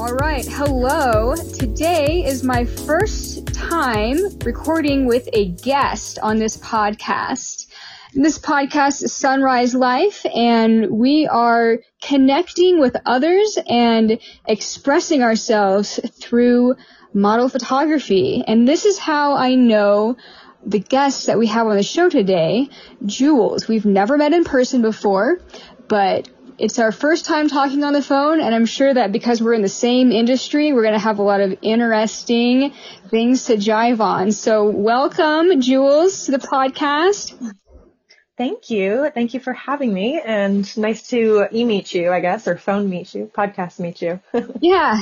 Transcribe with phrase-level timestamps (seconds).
[0.00, 1.34] All right, hello.
[1.36, 7.66] Today is my first time recording with a guest on this podcast.
[8.14, 16.76] This podcast is Sunrise Life, and we are connecting with others and expressing ourselves through
[17.12, 18.42] model photography.
[18.48, 20.16] And this is how I know
[20.64, 22.70] the guest that we have on the show today,
[23.04, 23.68] Jewels.
[23.68, 25.42] We've never met in person before,
[25.88, 26.26] but
[26.60, 29.62] it's our first time talking on the phone, and I'm sure that because we're in
[29.62, 32.74] the same industry, we're going to have a lot of interesting
[33.08, 34.30] things to jive on.
[34.30, 37.54] So, welcome, Jewels, to the podcast.
[38.36, 39.10] Thank you.
[39.14, 43.14] Thank you for having me, and nice to e-meet you, I guess, or phone meet
[43.14, 44.20] you, podcast meet you.
[44.60, 45.00] yeah.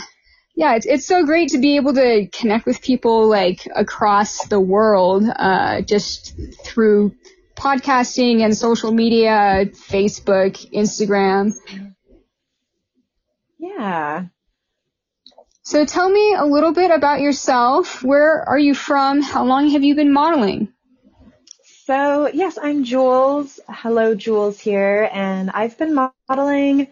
[0.54, 4.60] Yeah, it's, it's so great to be able to connect with people like across the
[4.60, 6.34] world, uh, just
[6.64, 7.14] through
[7.58, 11.52] podcasting and social media, Facebook, Instagram.
[13.58, 14.26] Yeah.
[15.62, 18.02] So tell me a little bit about yourself.
[18.02, 19.20] Where are you from?
[19.20, 20.72] How long have you been modeling?
[21.84, 23.60] So, yes, I'm Jewels.
[23.68, 25.08] Hello, Jewels here.
[25.12, 26.88] And I've been modeling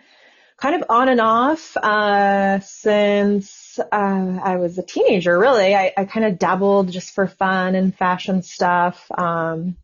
[0.57, 5.75] kind of on and off uh, since uh, I was a teenager, really.
[5.75, 9.07] I, I kind of dabbled just for fun and fashion stuff.
[9.17, 9.77] Um,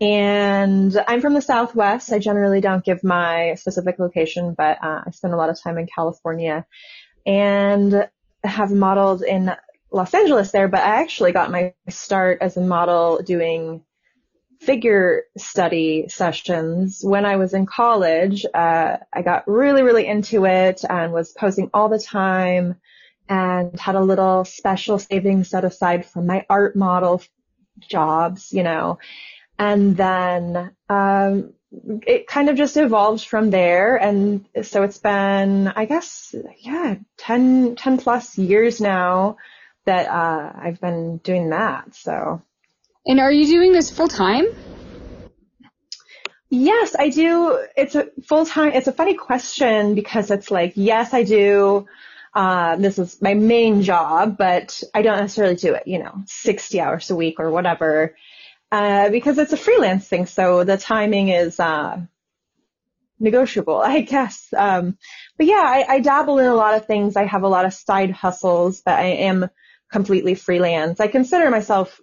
[0.00, 2.12] and I'm from the Southwest.
[2.12, 5.78] I generally don't give my specific location, but uh, I spend a lot of time
[5.78, 6.66] in California
[7.26, 8.08] and
[8.44, 9.52] have modeled in
[9.90, 10.68] Los Angeles there.
[10.68, 13.82] But I actually got my start as a model doing
[14.60, 18.44] figure study sessions when I was in college.
[18.52, 22.76] Uh, I got really, really into it and was posing all the time
[23.28, 27.22] and had a little special savings set aside from my art model
[27.80, 28.98] jobs, you know.
[29.58, 31.52] And then um,
[32.06, 33.96] it kind of just evolved from there.
[33.96, 39.36] And so it's been, I guess, yeah, 10, 10 plus years now
[39.84, 41.94] that uh, I've been doing that.
[41.94, 42.42] So.
[43.06, 44.46] And are you doing this full time?
[46.50, 47.66] Yes, I do.
[47.76, 48.72] It's a full time.
[48.72, 51.86] It's a funny question because it's like, yes, I do.
[52.34, 56.80] Uh, this is my main job, but I don't necessarily do it, you know, 60
[56.80, 58.14] hours a week or whatever
[58.70, 62.00] uh, because it's a freelance thing, so the timing is uh,
[63.18, 64.48] negotiable, I guess.
[64.56, 64.98] Um,
[65.36, 67.16] but yeah, I, I, dabble in a lot of things.
[67.16, 69.48] I have a lot of side hustles, but I am
[69.90, 71.00] completely freelance.
[71.00, 72.00] I consider myself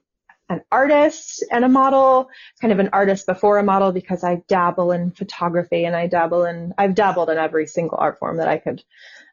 [0.49, 2.29] an artist and a model,
[2.61, 6.45] kind of an artist before a model because I dabble in photography and I dabble
[6.45, 8.83] in, I've dabbled in every single art form that I could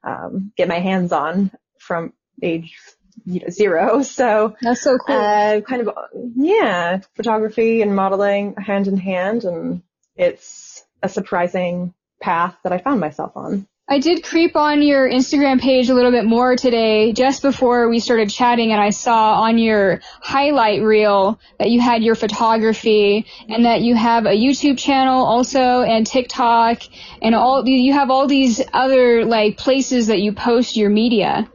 [0.04, 2.78] um, get my hands on from age
[3.24, 4.02] you know, zero.
[4.12, 5.16] So that's so cool.
[5.16, 5.94] Uh, kind of,
[6.36, 9.44] yeah, photography and modeling hand in hand.
[9.44, 9.82] And
[10.16, 13.66] it's a surprising path that I found myself on.
[13.88, 17.98] I did creep on your Instagram page a little bit more today, just before we
[17.98, 23.66] started chatting, and I saw on your highlight reel that you had your photography and
[23.66, 26.82] that you have a YouTube channel also and TikTok
[27.20, 31.50] and all, you have all these other like places that you post your media.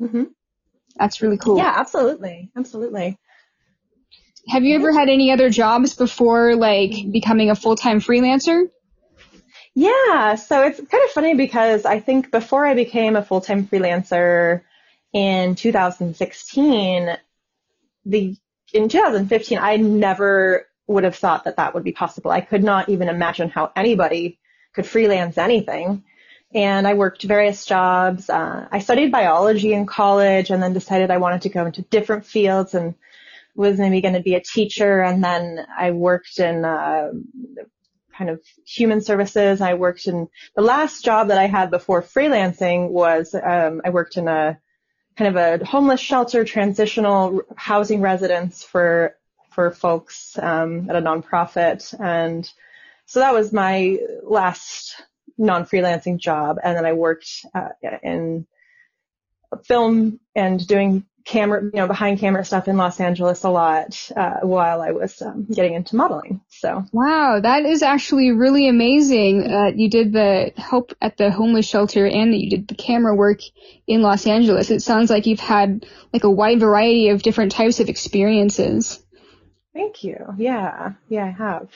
[0.00, 0.22] Mm-hmm.
[1.00, 1.56] That's really cool.
[1.56, 2.50] Yeah, absolutely.
[2.54, 3.18] Absolutely.
[4.48, 8.66] Have you ever had any other jobs before like becoming a full-time freelancer?
[9.74, 14.62] Yeah, so it's kind of funny because I think before I became a full-time freelancer
[15.14, 17.16] in 2016,
[18.04, 18.36] the
[18.74, 22.30] in 2015 I never would have thought that that would be possible.
[22.30, 24.38] I could not even imagine how anybody
[24.74, 26.04] could freelance anything
[26.52, 28.28] and I worked various jobs.
[28.28, 32.26] Uh, I studied biology in college and then decided I wanted to go into different
[32.26, 32.94] fields and
[33.54, 35.00] was maybe going to be a teacher.
[35.00, 37.10] And then I worked in uh,
[38.16, 39.60] kind of human services.
[39.60, 44.16] I worked in the last job that I had before freelancing was um, I worked
[44.16, 44.58] in a
[45.16, 49.16] kind of a homeless shelter, transitional housing residence for
[49.50, 52.50] for folks um, at a nonprofit, and
[53.06, 55.02] so that was my last
[55.40, 57.70] non-freelancing job, and then I worked uh,
[58.02, 58.46] in
[59.64, 64.40] film and doing camera, you know, behind camera stuff in Los Angeles a lot uh,
[64.40, 66.40] while I was um, getting into modeling.
[66.48, 69.50] So wow, that is actually really amazing.
[69.50, 73.14] Uh, you did the help at the homeless shelter and that you did the camera
[73.14, 73.40] work
[73.86, 74.70] in Los Angeles.
[74.70, 79.02] It sounds like you've had like a wide variety of different types of experiences.
[79.72, 80.16] Thank you.
[80.36, 81.68] Yeah, yeah, I have.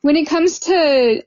[0.00, 1.22] When it comes to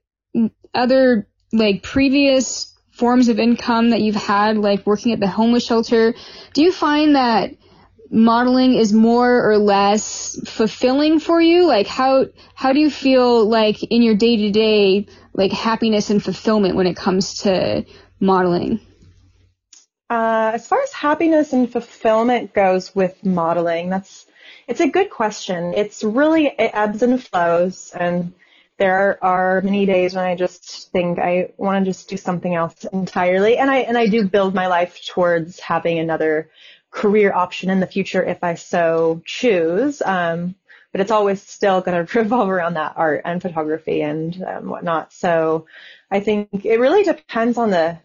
[0.73, 6.13] other like previous forms of income that you've had, like working at the homeless shelter,
[6.53, 7.51] do you find that
[8.11, 11.65] modeling is more or less fulfilling for you?
[11.65, 16.23] Like how how do you feel like in your day to day like happiness and
[16.23, 17.85] fulfillment when it comes to
[18.19, 18.79] modeling?
[20.09, 24.25] Uh, as far as happiness and fulfillment goes with modeling, that's
[24.67, 25.73] it's a good question.
[25.75, 28.33] It's really it ebbs and flows, and
[28.79, 32.85] there are many days when I just think I want to just do something else
[32.85, 36.49] entirely, and I and I do build my life towards having another
[36.89, 40.01] career option in the future if I so choose.
[40.01, 40.55] Um,
[40.91, 45.13] but it's always still going to revolve around that art and photography and um, whatnot.
[45.13, 45.67] So
[46.09, 47.99] I think it really depends on the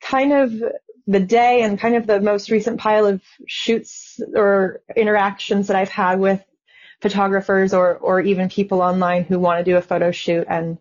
[0.00, 0.62] kind of
[1.06, 5.88] the day and kind of the most recent pile of shoots or interactions that I've
[5.88, 6.42] had with
[7.00, 10.46] photographers or, or even people online who want to do a photo shoot.
[10.48, 10.78] And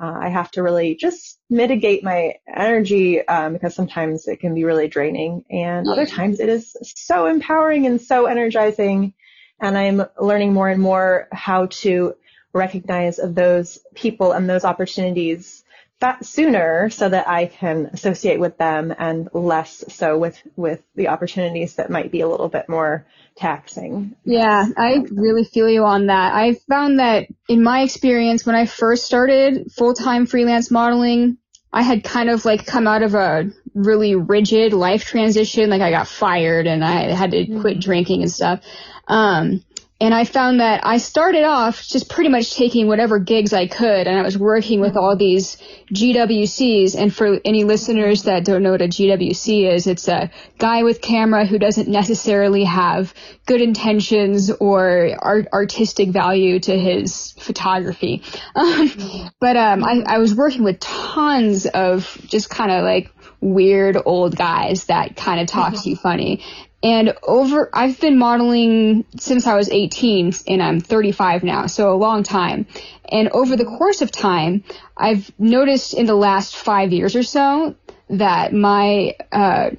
[0.00, 4.64] uh, I have to really just mitigate my energy um, because sometimes it can be
[4.64, 9.12] really draining and other times it is so empowering and so energizing.
[9.60, 12.14] And I'm learning more and more how to
[12.54, 15.64] recognize those people and those opportunities
[16.00, 21.08] that sooner so that I can associate with them and less so with, with the
[21.08, 23.06] opportunities that might be a little bit more
[23.36, 24.16] taxing.
[24.24, 26.34] Yeah, I really feel you on that.
[26.34, 31.36] I found that in my experience, when I first started full-time freelance modeling,
[31.72, 35.70] I had kind of like come out of a really rigid life transition.
[35.70, 37.80] Like I got fired and I had to quit mm-hmm.
[37.80, 38.60] drinking and stuff.
[39.06, 39.64] Um,
[40.00, 44.06] and I found that I started off just pretty much taking whatever gigs I could,
[44.06, 45.58] and I was working with all these
[45.92, 46.94] GWCs.
[46.96, 51.02] And for any listeners that don't know what a GWC is, it's a guy with
[51.02, 53.12] camera who doesn't necessarily have
[53.44, 58.22] good intentions or art- artistic value to his photography.
[58.54, 63.10] but um, I, I was working with tons of just kind of like
[63.42, 66.42] weird old guys that kind of talk to you funny.
[66.82, 71.96] And over, I've been modeling since I was 18 and I'm 35 now, so a
[71.96, 72.66] long time.
[73.10, 74.64] And over the course of time,
[74.96, 77.74] I've noticed in the last five years or so
[78.08, 79.70] that my, uh,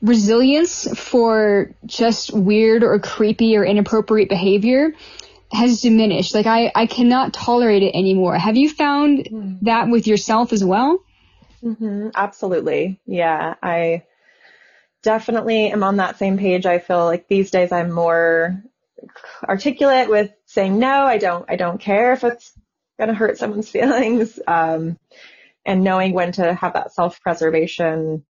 [0.00, 4.92] resilience for just weird or creepy or inappropriate behavior
[5.52, 6.34] has diminished.
[6.34, 8.36] Like I, I cannot tolerate it anymore.
[8.36, 9.58] Have you found mm.
[9.62, 11.02] that with yourself as well?
[11.62, 13.00] Mm-hmm, absolutely.
[13.06, 13.54] Yeah.
[13.62, 14.04] I,
[15.06, 16.66] definitely am on that same page.
[16.66, 18.60] I feel like these days I'm more
[19.44, 22.52] articulate with saying no, I don't, I don't care if it's
[22.98, 24.40] going to hurt someone's feelings.
[24.46, 24.98] Um,
[25.64, 28.24] and knowing when to have that self-preservation.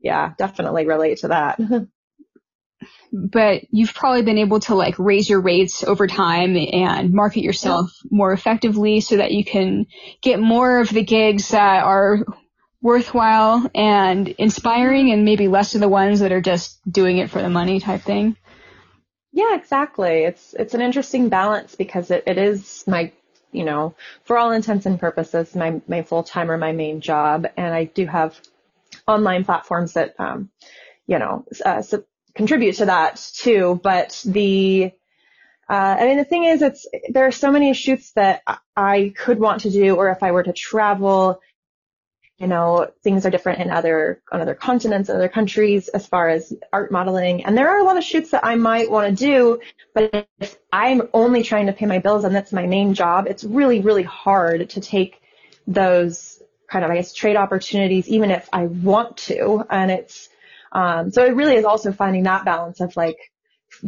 [0.00, 1.60] Yeah, definitely relate to that.
[3.12, 7.92] but you've probably been able to like raise your rates over time and market yourself
[8.04, 8.08] yeah.
[8.10, 9.86] more effectively so that you can
[10.20, 12.24] get more of the gigs that are
[12.82, 17.40] worthwhile and inspiring and maybe less of the ones that are just doing it for
[17.40, 18.36] the money type thing.
[19.32, 20.24] Yeah, exactly.
[20.24, 23.12] It's it's an interesting balance because it, it is my
[23.52, 23.94] you know,
[24.24, 27.84] for all intents and purposes, my my full time or my main job, and I
[27.84, 28.38] do have
[29.06, 30.50] online platforms that um,
[31.06, 32.04] you know uh, so
[32.34, 33.78] contribute to that too.
[33.82, 34.92] But the
[35.68, 38.42] uh, I mean, the thing is, it's there are so many shoots that
[38.76, 41.40] I could want to do, or if I were to travel
[42.42, 46.52] you know, things are different in other, on other continents, other countries as far as
[46.72, 47.44] art modeling.
[47.44, 49.60] And there are a lot of shoots that I might want to do,
[49.94, 53.44] but if I'm only trying to pay my bills and that's my main job, it's
[53.44, 55.22] really, really hard to take
[55.68, 59.64] those kind of, I guess, trade opportunities, even if I want to.
[59.70, 60.28] And it's,
[60.72, 63.18] um, so it really is also finding that balance of like,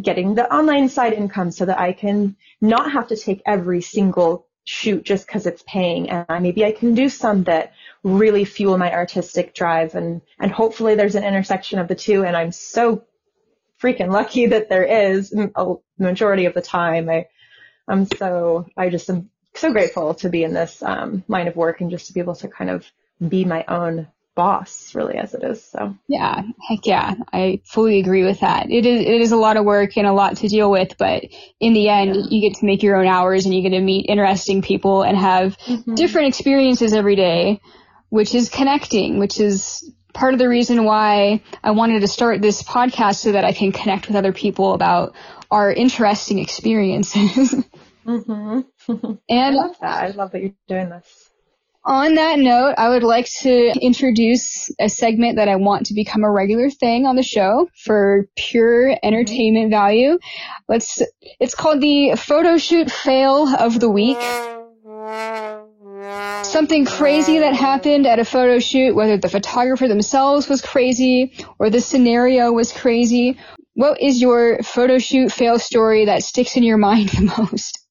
[0.00, 4.46] getting the online side income so that I can not have to take every single
[4.64, 8.92] shoot just because it's paying and maybe I can do some that really fuel my
[8.92, 13.04] artistic drive and and hopefully there's an intersection of the two and I'm so
[13.80, 17.10] freaking lucky that there is a majority of the time.
[17.10, 17.28] I
[17.86, 21.80] I'm so I just am so grateful to be in this um, line of work
[21.80, 22.86] and just to be able to kind of
[23.28, 25.64] be my own boss really as it is.
[25.64, 28.70] So yeah, heck yeah, I fully agree with that.
[28.70, 31.24] It is it is a lot of work and a lot to deal with, but
[31.60, 32.22] in the end, yeah.
[32.28, 35.16] you get to make your own hours and you get to meet interesting people and
[35.16, 35.94] have mm-hmm.
[35.94, 37.60] different experiences every day,
[38.08, 42.62] which is connecting, which is part of the reason why I wanted to start this
[42.62, 45.14] podcast so that I can connect with other people about
[45.50, 47.54] our interesting experiences.
[48.06, 48.60] mm-hmm.
[49.28, 50.04] and I love that.
[50.04, 51.23] I love that you're doing this.
[51.86, 56.24] On that note, I would like to introduce a segment that I want to become
[56.24, 60.18] a regular thing on the show for pure entertainment value.
[60.66, 61.02] Let's,
[61.40, 64.16] it's called the photo shoot fail of the week.
[66.42, 71.68] Something crazy that happened at a photo shoot, whether the photographer themselves was crazy or
[71.68, 73.36] the scenario was crazy.
[73.74, 77.83] What is your photo shoot fail story that sticks in your mind the most?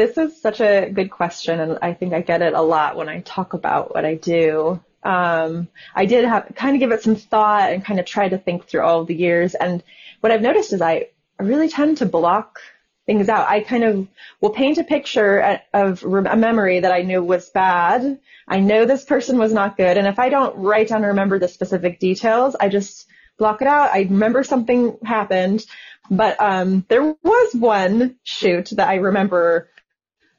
[0.00, 3.10] This is such a good question, and I think I get it a lot when
[3.10, 4.80] I talk about what I do.
[5.02, 8.38] Um, I did have kind of give it some thought and kind of try to
[8.38, 9.54] think through all the years.
[9.54, 9.82] And
[10.20, 12.60] what I've noticed is I really tend to block
[13.04, 13.50] things out.
[13.50, 14.08] I kind of
[14.40, 18.20] will paint a picture of a memory that I knew was bad.
[18.48, 19.98] I know this person was not good.
[19.98, 23.68] And if I don't write down and remember the specific details, I just block it
[23.68, 23.90] out.
[23.92, 25.62] I remember something happened.
[26.10, 29.68] But um, there was one shoot that I remember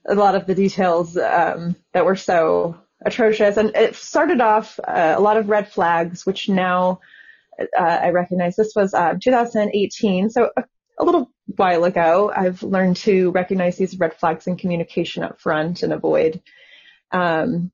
[0.05, 3.57] a lot of the details um, that were so atrocious.
[3.57, 6.99] And it started off uh, a lot of red flags, which now
[7.59, 8.55] uh, I recognize.
[8.55, 10.63] This was uh, 2018, so a,
[10.99, 12.31] a, little while ago.
[12.35, 16.41] I've learned to recognize these red flags in communication up front and avoid.
[17.11, 17.71] Um,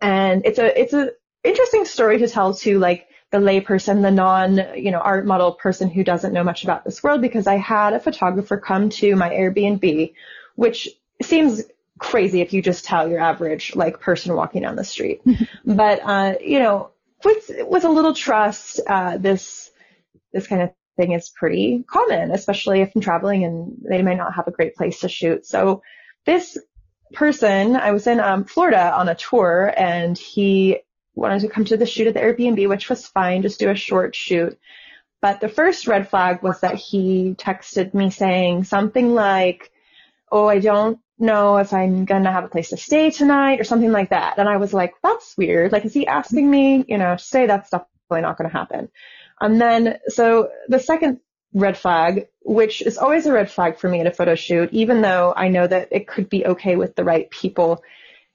[0.00, 1.12] and it's a it's a
[1.44, 5.90] interesting story to tell to like the layperson, the non, you know, art model person
[5.90, 9.30] who doesn't know much about this world because I had a photographer come to my
[9.30, 10.12] Airbnb,
[10.54, 10.88] which
[11.22, 11.62] seems
[11.98, 15.22] crazy if you just tell your average like person walking down the street.
[15.64, 16.90] but uh, you know,
[17.24, 19.70] with with a little trust, uh, this
[20.32, 24.34] this kind of thing is pretty common, especially if I'm traveling and they might not
[24.34, 25.46] have a great place to shoot.
[25.46, 25.82] So
[26.24, 26.58] this
[27.12, 30.78] person, I was in um, Florida on a tour, and he
[31.14, 33.74] wanted to come to the shoot at the Airbnb, which was fine, just do a
[33.74, 34.58] short shoot.
[35.22, 39.70] But the first red flag was that he texted me saying something like,
[40.30, 43.92] "Oh, I don't know if I'm gonna have a place to stay tonight or something
[43.92, 44.38] like that.
[44.38, 45.72] And I was like, that's weird.
[45.72, 47.46] Like, is he asking me, you know, to stay?
[47.46, 48.88] That's definitely not gonna happen.
[49.40, 51.20] And then, so the second
[51.52, 55.00] red flag, which is always a red flag for me at a photo shoot, even
[55.00, 57.82] though I know that it could be okay with the right people.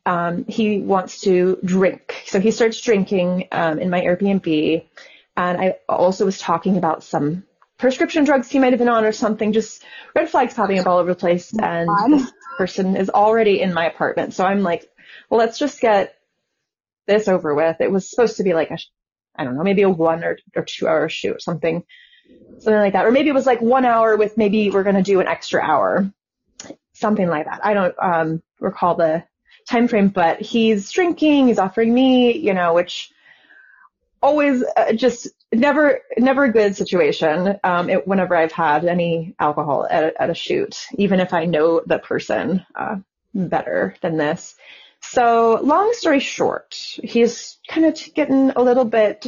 [0.05, 2.23] Um, he wants to drink.
[2.25, 4.85] So he starts drinking um, in my Airbnb.
[5.37, 7.43] And I also was talking about some
[7.81, 9.83] prescription drugs he might have been on or something, just
[10.15, 11.51] red flags popping up all over the place.
[11.57, 14.33] And this person is already in my apartment.
[14.33, 14.87] So I'm like,
[15.29, 16.15] well, let's just get
[17.07, 17.81] this over with.
[17.81, 18.77] It was supposed to be like a,
[19.35, 21.83] I don't know, maybe a one or, or two hour shoot, or something,
[22.59, 23.05] something like that.
[23.05, 25.61] Or maybe it was like one hour with maybe we're going to do an extra
[25.61, 26.09] hour,
[26.93, 27.65] something like that.
[27.65, 29.23] I don't um, recall the
[29.67, 33.11] time frame, but he's drinking, he's offering me, you know, which
[34.21, 39.87] always uh, just never never a good situation um, it, whenever I've had any alcohol
[39.89, 42.97] at, at, a shoot, even if I know the person uh,
[43.33, 44.55] better than this.
[45.01, 49.25] So long story short, he's kind of getting a little bit,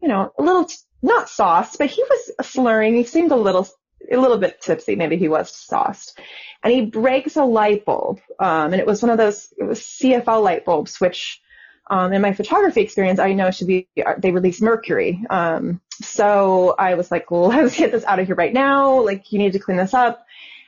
[0.00, 0.68] you know, a little
[1.02, 2.94] not sauced, but he was slurring.
[2.94, 3.68] He seemed a little
[4.10, 4.96] a little bit tipsy.
[4.96, 6.18] Maybe he was sauced.
[6.62, 9.80] And he breaks a light bulb, um, and it was one of those it was
[9.80, 11.42] CFL light bulbs, which
[11.88, 13.88] um, in my photography experience, I know it should be
[14.18, 15.24] they release mercury.
[15.28, 19.00] Um, so I was like, well, let's get this out of here right now.
[19.00, 20.26] Like, you need to clean this up,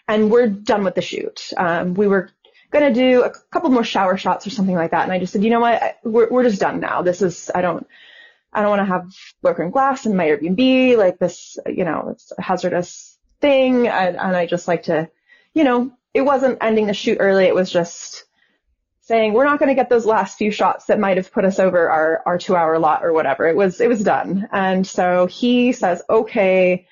[0.08, 1.52] and we're done with the shoot.
[1.56, 2.30] Um, we were
[2.70, 5.44] gonna do a couple more shower shots or something like that, and I just said,
[5.44, 7.02] you know what, we're we're just done now.
[7.02, 7.86] This is I don't.
[8.52, 12.32] I don't want to have broken glass in my Airbnb, like this, you know, it's
[12.36, 13.86] a hazardous thing.
[13.86, 15.10] And, and I just like to,
[15.52, 17.44] you know, it wasn't ending the shoot early.
[17.44, 18.24] It was just,
[19.06, 21.60] saying we're not going to get those last few shots that might have put us
[21.60, 23.46] over our, our two hour lot or whatever.
[23.46, 24.48] It was, it was done.
[24.50, 26.88] And so he says, okay,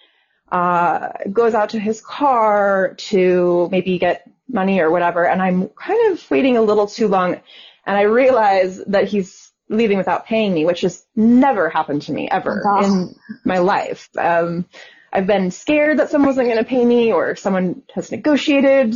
[0.50, 5.26] uh, goes out to his car to maybe get money or whatever.
[5.26, 7.40] And I'm kind of waiting a little too long.
[7.85, 12.28] And I realize that he's leaving without paying me, which has never happened to me
[12.30, 14.09] ever oh, in my life.
[14.16, 14.66] Um,
[15.12, 18.94] I've been scared that someone wasn't going to pay me or someone has negotiated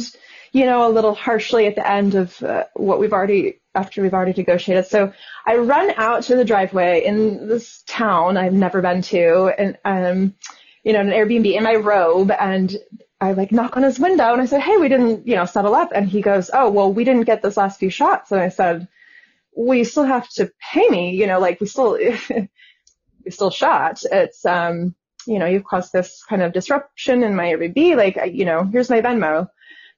[0.52, 4.14] you know, a little harshly at the end of uh, what we've already, after we've
[4.14, 4.86] already negotiated.
[4.86, 5.12] So
[5.46, 10.34] I run out to the driveway in this town I've never been to and, um,
[10.84, 12.74] you know, an Airbnb in my robe and
[13.20, 15.74] I like knock on his window and I said, Hey, we didn't, you know, settle
[15.74, 15.90] up.
[15.94, 18.30] And he goes, Oh, well, we didn't get those last few shots.
[18.30, 18.88] And I said,
[19.56, 21.98] we still have to pay me, you know, like we still,
[23.24, 24.02] we still shot.
[24.10, 24.94] It's, um,
[25.26, 27.96] you know, you've caused this kind of disruption in my Airbnb.
[27.96, 29.48] Like, you know, here's my Venmo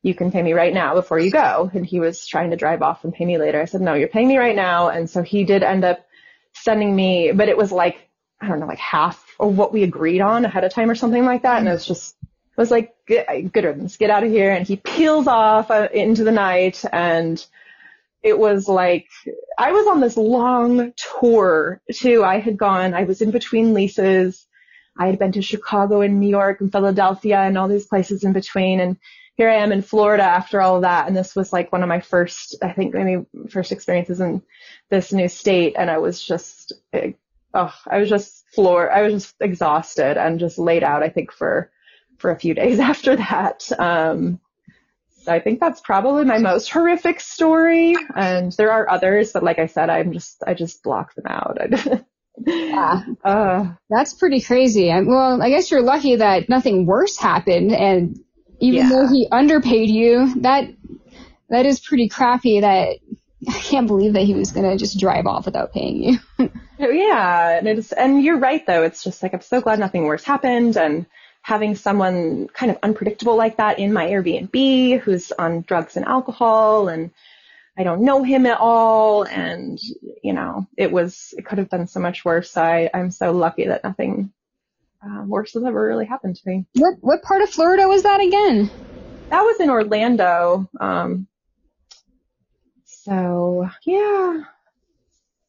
[0.03, 1.71] you can pay me right now before you go.
[1.73, 3.61] And he was trying to drive off and pay me later.
[3.61, 4.89] I said, no, you're paying me right now.
[4.89, 6.07] And so he did end up
[6.55, 8.09] sending me, but it was like,
[8.41, 11.25] I don't know, like half of what we agreed on ahead of time or something
[11.25, 11.59] like that.
[11.59, 14.53] And it was just, it was like, good riddance, get out of here.
[14.53, 17.45] And he peels off uh, into the night and
[18.23, 19.09] it was like,
[19.59, 22.25] I was on this long tour too.
[22.25, 24.47] I had gone, I was in between leases.
[24.99, 28.33] I had been to Chicago and New York and Philadelphia and all these places in
[28.33, 28.81] between.
[28.81, 28.99] And
[29.41, 31.09] here I am in Florida after all of that.
[31.09, 34.43] And this was like one of my first, I think maybe first experiences in
[34.91, 35.77] this new state.
[35.79, 36.75] And I was just,
[37.55, 41.33] oh, I was just floor, I was just exhausted and just laid out, I think
[41.33, 41.71] for,
[42.19, 43.71] for a few days after that.
[43.79, 44.41] Um,
[45.23, 47.95] So I think that's probably my most horrific story.
[48.15, 51.59] And there are others, but like I said, I'm just, I just block them out.
[52.47, 53.05] yeah.
[53.25, 54.91] Uh, that's pretty crazy.
[54.93, 57.73] I, well, I guess you're lucky that nothing worse happened.
[57.73, 58.19] And
[58.61, 58.89] even yeah.
[58.89, 60.69] though he underpaid you, that,
[61.49, 62.99] that is pretty crappy that
[63.49, 66.19] I can't believe that he was gonna just drive off without paying you.
[66.83, 68.85] Oh, yeah, and it's and you're right though.
[68.85, 71.05] It's just like I'm so glad nothing worse happened, and
[71.43, 76.89] having someone kind of unpredictable like that in my Airbnb who's on drugs and alcohol
[76.89, 77.11] and
[77.79, 79.79] I don't know him at all and
[80.23, 82.57] you know it was it could have been so much worse.
[82.57, 84.33] I I'm so lucky that nothing
[85.03, 86.67] uh, worse has ever really happened to me.
[86.75, 88.71] What what part of Florida was that again?
[89.31, 90.69] That was in Orlando.
[90.79, 91.27] Um,
[92.85, 94.43] so yeah.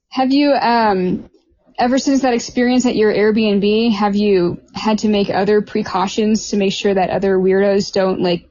[0.09, 1.29] Have you um
[1.77, 6.57] ever since that experience at your Airbnb, have you had to make other precautions to
[6.57, 8.47] make sure that other weirdos don't like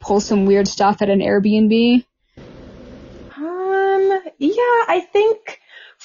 [0.00, 2.04] pull some weird stuff at an Airbnb?
[3.36, 5.60] Um, yeah, I think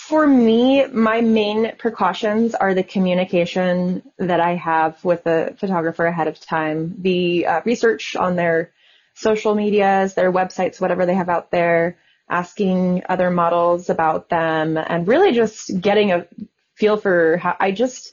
[0.09, 6.27] for me, my main precautions are the communication that I have with the photographer ahead
[6.27, 8.71] of time, the uh, research on their
[9.13, 15.07] social medias, their websites, whatever they have out there, asking other models about them and
[15.07, 16.25] really just getting a
[16.73, 18.11] feel for how I just,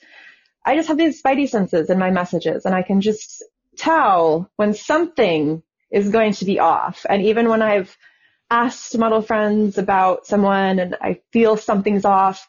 [0.67, 3.43] I just have these spidey senses in my messages and I can just
[3.79, 7.07] tell when something is going to be off.
[7.09, 7.97] And even when I've
[8.51, 12.47] asked model friends about someone and I feel something's off,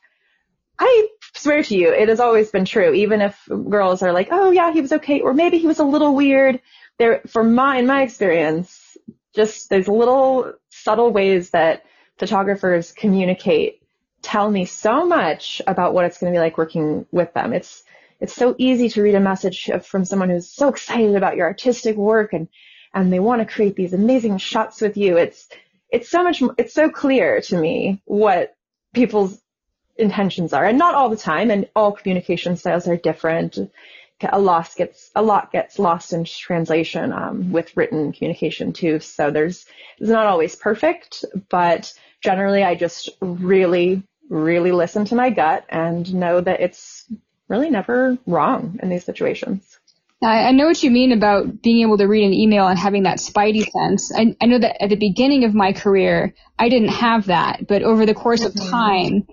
[0.79, 2.93] I swear to you, it has always been true.
[2.93, 5.83] Even if girls are like, oh yeah, he was okay, or maybe he was a
[5.83, 6.61] little weird.
[6.99, 8.97] There, for my, in my experience,
[9.35, 11.83] just those little subtle ways that
[12.17, 13.81] photographers communicate
[14.21, 17.53] tell me so much about what it's going to be like working with them.
[17.53, 17.83] It's
[18.19, 21.95] it's so easy to read a message from someone who's so excited about your artistic
[21.95, 22.47] work and
[22.93, 25.17] and they want to create these amazing shots with you.
[25.17, 25.47] It's
[25.89, 28.55] it's so much it's so clear to me what
[28.93, 29.41] people's
[29.97, 33.57] intentions are and not all the time and all communication styles are different
[34.31, 38.99] a loss gets a lot gets lost in translation um, with written communication too.
[38.99, 39.65] So there's
[39.99, 46.13] it's not always perfect, but generally I just really really listen to my gut and
[46.13, 47.05] know that it's
[47.47, 49.79] really never wrong in these situations.
[50.21, 53.19] I, know what you mean about being able to read an email and having that
[53.19, 54.11] spidey sense.
[54.15, 57.83] I, I know that at the beginning of my career, I didn't have that, but
[57.83, 58.69] over the course of mm-hmm.
[58.69, 59.27] time,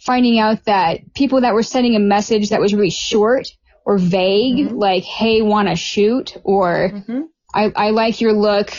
[0.00, 3.48] finding out that people that were sending a message that was really short
[3.84, 4.76] or vague, mm-hmm.
[4.76, 7.22] like, hey, wanna shoot, or mm-hmm.
[7.54, 8.72] I, I like your look,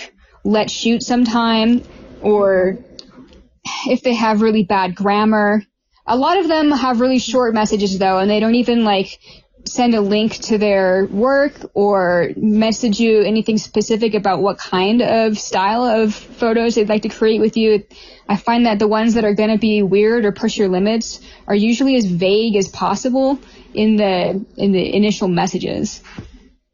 [0.44, 1.84] let's shoot sometime,
[2.22, 2.80] or
[3.88, 5.63] if they have really bad grammar.
[6.08, 9.20] A lot of them have really short messages though, and they don't even like
[9.70, 15.38] send a link to their work or message you anything specific about what kind of
[15.38, 17.84] style of photos they'd like to create with you.
[18.28, 21.22] I find that the ones that are going to be weird or push your limits
[21.48, 23.40] are usually as vague as possible
[23.74, 26.02] in the in the initial messages.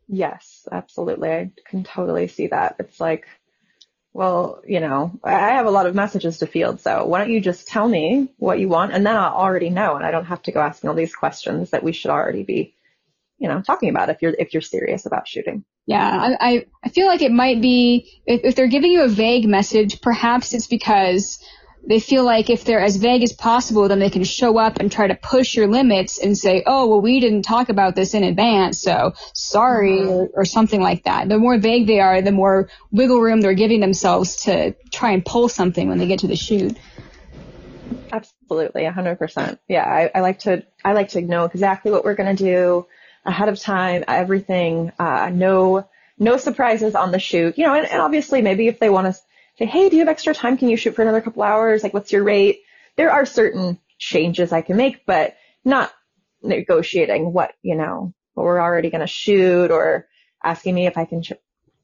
[0.07, 1.31] Yes, absolutely.
[1.31, 2.77] I can totally see that.
[2.79, 3.27] It's like,
[4.13, 7.41] well, you know, I have a lot of messages to field, so why don't you
[7.41, 10.43] just tell me what you want and then I'll already know and I don't have
[10.43, 12.74] to go asking all these questions that we should already be,
[13.37, 15.65] you know, talking about if you're if you're serious about shooting.
[15.85, 19.47] Yeah, I I feel like it might be if, if they're giving you a vague
[19.47, 21.43] message, perhaps it's because
[21.87, 24.91] they feel like if they're as vague as possible, then they can show up and
[24.91, 28.23] try to push your limits and say, oh, well, we didn't talk about this in
[28.23, 30.09] advance, so sorry, mm-hmm.
[30.09, 31.29] or, or, something like that.
[31.29, 35.23] The more vague they are, the more wiggle room they're giving themselves to try and
[35.23, 36.75] pull something when they get to the shoot.
[38.11, 39.59] Absolutely, 100%.
[39.67, 42.87] Yeah, I, I like to, I like to know exactly what we're going to do
[43.25, 48.01] ahead of time, everything, uh, no, no surprises on the shoot, you know, and, and
[48.01, 49.21] obviously maybe if they want to
[49.57, 50.57] say, hey, do you have extra time?
[50.57, 51.83] Can you shoot for another couple hours?
[51.83, 52.61] Like, what's your rate?
[52.95, 55.91] There are certain changes I can make, but not
[56.41, 60.07] negotiating what, you know, what we're already going to shoot or
[60.43, 61.23] asking me if I can,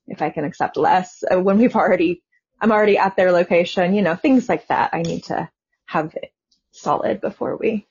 [0.07, 2.23] if I can accept less uh, when we've already,
[2.59, 4.91] I'm already at their location, you know, things like that.
[4.93, 5.49] I need to
[5.85, 6.31] have it
[6.71, 7.87] solid before we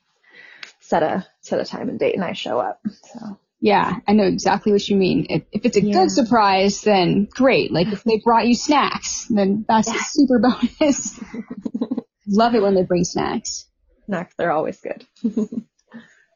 [0.91, 2.81] set a, set a time and date and I show up.
[3.15, 3.39] So.
[3.61, 5.27] Yeah, I know exactly what you mean.
[5.31, 5.95] If, if it's a yeah.
[5.95, 7.73] good surprise, then great.
[7.73, 9.95] Like if they brought you snacks, then that's yeah.
[9.95, 11.21] a super bonus.
[12.27, 13.67] Love it when they bring snacks.
[14.07, 15.07] Snacks, they're always good.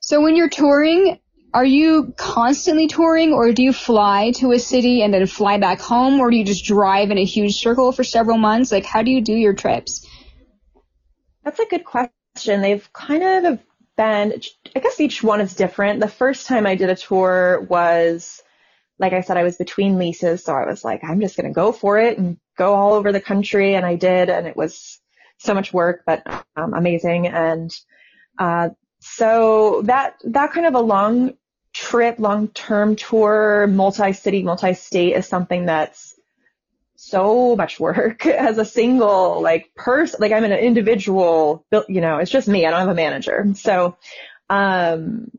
[0.01, 1.19] so when you're touring,
[1.53, 5.81] are you constantly touring or do you fly to a city and then fly back
[5.81, 8.71] home or do you just drive in a huge circle for several months?
[8.71, 10.07] Like how do you do your trips?
[11.43, 12.61] That's a good question.
[12.61, 13.59] They've kind of
[13.97, 14.41] been,
[14.75, 16.01] I guess each one is different.
[16.01, 18.43] The first time I did a tour was
[18.99, 21.55] like I said, I was between leases, so I was like, I'm just going to
[21.55, 23.75] go for it and go all over the country.
[23.75, 25.01] And I did, and it was
[25.39, 26.27] so much work, but
[26.57, 27.27] um, amazing.
[27.27, 27.73] And
[28.39, 31.35] uh, so that that kind of a long
[31.73, 36.14] trip, long term tour, multi city, multi state is something that's
[37.05, 40.19] so much work as a single like person.
[40.21, 42.67] Like I'm an individual, you know, it's just me.
[42.67, 43.47] I don't have a manager.
[43.55, 43.97] So,
[44.49, 45.31] um,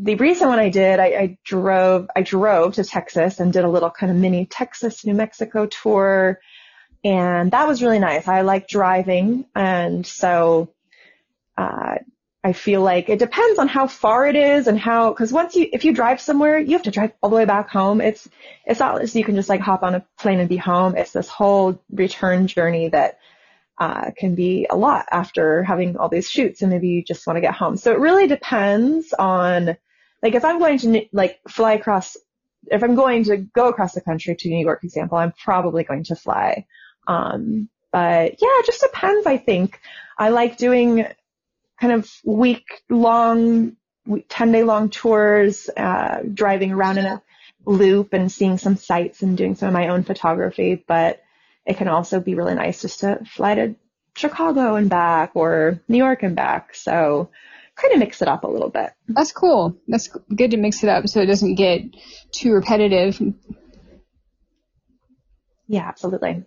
[0.00, 3.68] the recent one I did, I, I drove, I drove to Texas and did a
[3.68, 6.40] little kind of mini Texas, New Mexico tour.
[7.02, 8.28] And that was really nice.
[8.28, 9.46] I like driving.
[9.56, 10.72] And so,
[11.56, 11.96] uh,
[12.44, 15.68] I feel like it depends on how far it is and how, cause once you,
[15.72, 18.00] if you drive somewhere, you have to drive all the way back home.
[18.00, 18.28] It's,
[18.64, 20.96] it's not as you can just like hop on a plane and be home.
[20.96, 23.18] It's this whole return journey that,
[23.78, 27.36] uh, can be a lot after having all these shoots and maybe you just want
[27.36, 27.76] to get home.
[27.76, 29.76] So it really depends on,
[30.22, 32.16] like if I'm going to like fly across,
[32.66, 36.04] if I'm going to go across the country to New York, example, I'm probably going
[36.04, 36.66] to fly.
[37.06, 39.80] Um, but yeah, it just depends, I think.
[40.18, 41.06] I like doing
[41.80, 43.76] kind of week long,
[44.28, 47.22] 10 day long tours, uh, driving around in a
[47.64, 50.82] loop and seeing some sights and doing some of my own photography.
[50.86, 51.22] But
[51.66, 53.74] it can also be really nice just to fly to
[54.16, 56.74] Chicago and back or New York and back.
[56.74, 57.30] So
[57.76, 58.90] kind of mix it up a little bit.
[59.06, 59.76] That's cool.
[59.86, 61.82] That's good to mix it up so it doesn't get
[62.32, 63.20] too repetitive.
[65.68, 66.44] Yeah, absolutely.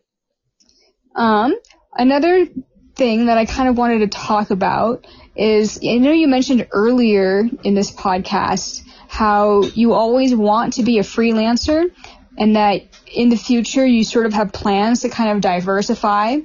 [1.16, 1.56] Um,
[1.94, 2.48] another
[2.96, 7.44] thing that I kind of wanted to talk about is I know you mentioned earlier
[7.64, 11.92] in this podcast how you always want to be a freelancer
[12.38, 12.82] and that
[13.14, 16.38] in the future you sort of have plans to kind of diversify.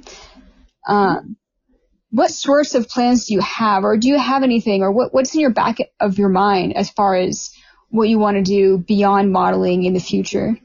[0.87, 1.37] Um,
[2.09, 5.33] what sorts of plans do you have, or do you have anything, or what, what's
[5.33, 7.51] in your back of your mind as far as
[7.89, 10.57] what you want to do beyond modeling in the future?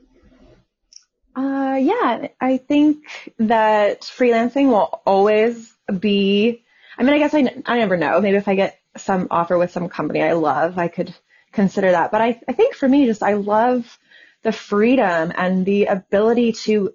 [1.34, 3.06] Uh, yeah, I think
[3.38, 6.64] that freelancing will always be.
[6.98, 8.20] I mean, I guess I, I never know.
[8.20, 11.14] Maybe if I get some offer with some company I love, I could
[11.52, 12.10] consider that.
[12.10, 13.98] But I, I think for me, just I love
[14.42, 16.94] the freedom and the ability to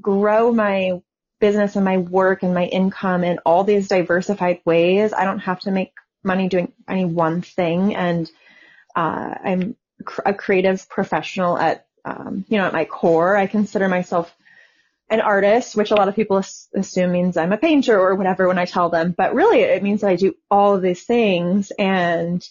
[0.00, 1.02] grow my
[1.40, 5.12] business and my work and my income in all these diversified ways.
[5.12, 5.92] I don't have to make
[6.24, 7.94] money doing any one thing.
[7.94, 8.30] And
[8.96, 9.76] uh, I'm
[10.24, 13.36] a creative professional at, um, you know, at my core.
[13.36, 14.34] I consider myself
[15.10, 16.42] an artist, which a lot of people
[16.74, 19.14] assume means I'm a painter or whatever when I tell them.
[19.16, 21.72] But really, it means that I do all of these things.
[21.78, 22.48] And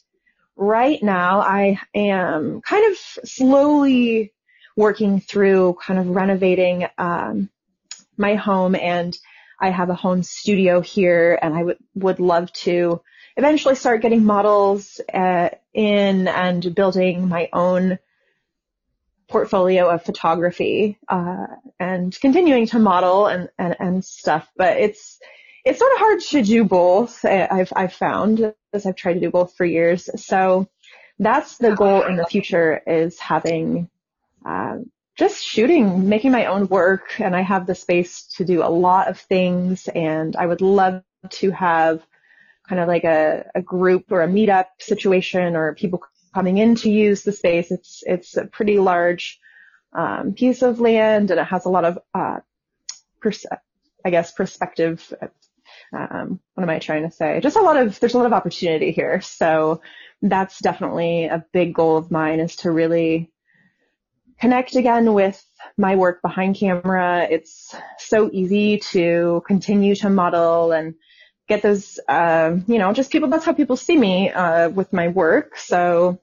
[0.56, 4.34] right now, I am kind of slowly
[4.76, 7.50] working through kind of renovating um,
[8.18, 9.18] my home and
[9.60, 13.02] I have a home studio here and I would, would love to
[13.38, 18.00] eventually start getting models uh, in and building my own
[19.28, 21.48] portfolio of photography uh,
[21.80, 24.48] and continuing to model and, and, and stuff.
[24.56, 25.20] But it's
[25.64, 27.26] it's sort of hard to do both.
[27.26, 30.10] I've I've found as I've tried to do both for years.
[30.24, 30.70] So
[31.18, 33.90] that's the goal in the future is having
[34.46, 34.78] uh,
[35.18, 39.08] just shooting, making my own work, and I have the space to do a lot
[39.08, 39.88] of things.
[39.88, 42.06] And I would love to have
[42.68, 46.04] kind of like a, a group or a meetup situation or people
[46.36, 47.72] coming in to use the space.
[47.72, 49.40] It's it's a pretty large
[49.98, 52.40] um, piece of land, and it has a lot of, uh,
[53.22, 53.46] pers-
[54.06, 55.14] I guess, perspective.
[55.94, 57.40] Um, what am I trying to say?
[57.40, 59.22] Just a lot of there's a lot of opportunity here.
[59.22, 59.82] So
[60.22, 63.32] that's definitely a big goal of mine is to really
[64.40, 65.42] connect again with
[65.78, 67.28] my work behind camera.
[67.30, 70.96] It's so easy to continue to model and
[71.48, 75.10] get those, uh, you know, just people, that's how people see me, uh, with my
[75.10, 75.58] work.
[75.58, 76.20] So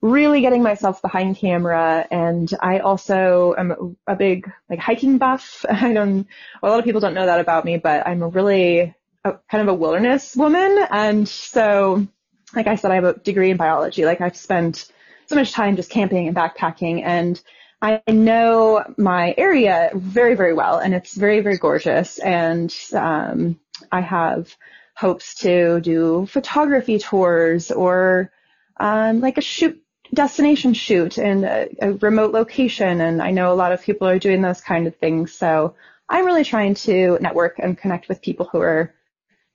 [0.00, 2.06] really getting myself behind camera.
[2.10, 5.64] And I also am a big, like, hiking buff.
[5.70, 6.26] I don't,
[6.62, 8.94] a lot of people don't know that about me, but I'm a really
[9.24, 10.86] a, kind of a wilderness woman.
[10.90, 12.06] And so,
[12.54, 14.04] like I said, I have a degree in biology.
[14.04, 14.90] Like I've spent
[15.26, 17.40] so much time just camping and backpacking and
[17.80, 22.18] I know my area very, very well and it's very, very gorgeous.
[22.18, 24.54] And, um, I have
[24.96, 28.32] hopes to do photography tours or,
[28.78, 29.80] um, like a shoot,
[30.12, 33.00] destination shoot in a, a remote location.
[33.00, 35.32] And I know a lot of people are doing those kind of things.
[35.32, 35.74] So
[36.08, 38.94] I'm really trying to network and connect with people who are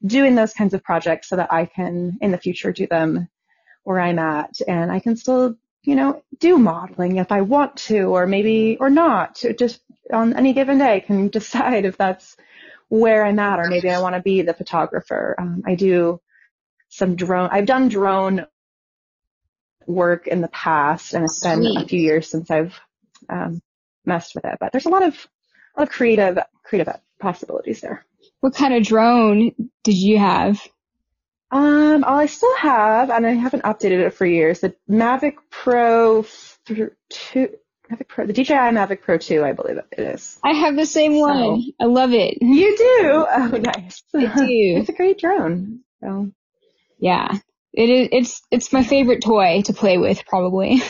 [0.06, 3.30] doing those kinds of projects so that I can in the future do them
[3.84, 8.04] where I'm at and I can still you know, do modeling if I want to,
[8.04, 9.44] or maybe, or not.
[9.58, 9.82] Just
[10.12, 12.38] on any given day can decide if that's
[12.94, 15.34] where I'm at, or maybe I want to be the photographer.
[15.40, 16.22] Um, I do
[16.90, 18.46] some drone, I've done drone
[19.88, 21.56] work in the past, and it's Sweet.
[21.56, 22.80] been a few years since I've
[23.30, 23.64] um,
[24.06, 24.58] messed with it.
[24.60, 25.16] But there's a lot of
[25.76, 28.06] a lot of creative creative possibilities there.
[28.42, 30.62] What kind of drone did you have?
[31.50, 36.28] Um, all I still have, and I haven't updated it for years, the Mavic Pro
[36.66, 37.50] 2,
[37.94, 40.40] Mavic Pro, the DJI Mavic Pro 2, I believe it is.
[40.44, 41.64] I have the same so, one.
[41.80, 42.38] I love it.
[42.42, 43.26] You do?
[43.30, 44.04] Oh, nice.
[44.16, 44.78] I do.
[44.78, 45.82] it's a great drone.
[46.02, 46.32] So.
[47.00, 47.38] Yeah.
[47.74, 50.82] It is, it's, it's my favorite toy to play with, probably.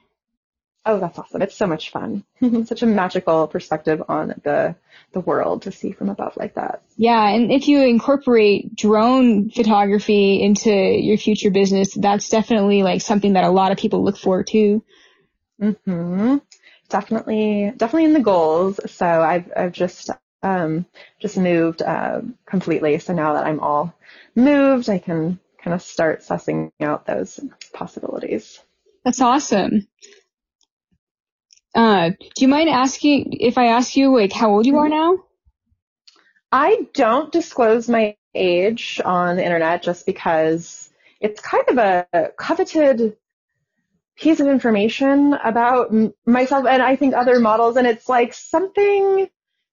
[0.86, 1.42] oh, that's awesome.
[1.42, 2.24] It's so much fun.
[2.64, 4.76] Such a magical perspective on the
[5.12, 6.82] the world to see from above like that.
[6.96, 13.34] Yeah, and if you incorporate drone photography into your future business, that's definitely like something
[13.34, 14.84] that a lot of people look for too.
[15.60, 16.42] Mhm.
[16.88, 18.78] Definitely, definitely in the goals.
[18.90, 20.10] So I've I've just
[20.42, 20.86] um
[21.20, 22.98] just moved uh, completely.
[22.98, 23.94] So now that I'm all
[24.34, 27.40] moved, I can kind of start sussing out those
[27.72, 28.60] possibilities.
[29.04, 29.86] That's awesome.
[31.74, 35.18] Uh, do you mind asking if I ask you like how old you are now?
[36.52, 40.90] I don't disclose my age on the internet just because
[41.20, 43.16] it's kind of a coveted
[44.16, 45.92] piece of information about
[46.24, 49.28] myself and I think other models and it's like something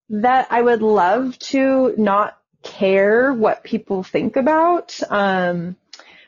[0.10, 5.00] that I would love to not care what people think about.
[5.10, 5.76] Um,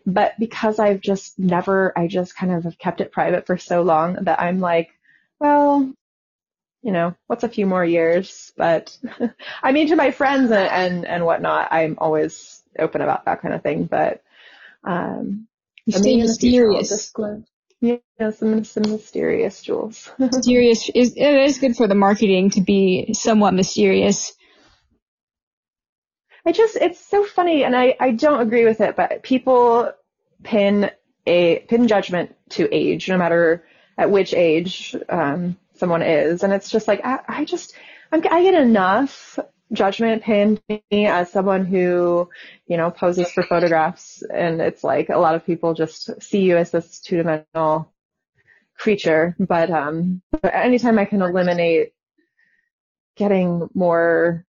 [0.05, 3.81] but because I've just never, I just kind of have kept it private for so
[3.81, 4.91] long that I'm like,
[5.39, 5.91] well,
[6.83, 8.53] you know, what's a few more years?
[8.55, 8.95] But
[9.63, 13.53] I mean, to my friends and, and, and whatnot, I'm always open about that kind
[13.53, 13.85] of thing.
[13.85, 14.23] But,
[14.83, 15.47] um,
[15.85, 16.11] you stay
[17.81, 17.97] Yeah,
[18.31, 20.09] some, some mysterious jewels.
[20.17, 24.33] mysterious is it is good for the marketing to be somewhat mysterious.
[26.45, 29.91] I just it's so funny, and I I don't agree with it, but people
[30.43, 30.91] pin
[31.25, 33.65] a pin judgment to age, no matter
[33.97, 37.73] at which age um, someone is, and it's just like I, I just
[38.11, 39.39] I'm, I get enough
[39.71, 42.29] judgment pinned me as someone who
[42.67, 46.57] you know poses for photographs, and it's like a lot of people just see you
[46.57, 47.91] as this two dimensional
[48.77, 49.35] creature.
[49.39, 51.93] But um, anytime I can eliminate
[53.15, 54.45] getting more,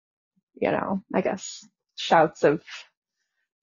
[0.54, 2.62] you know, I guess shouts of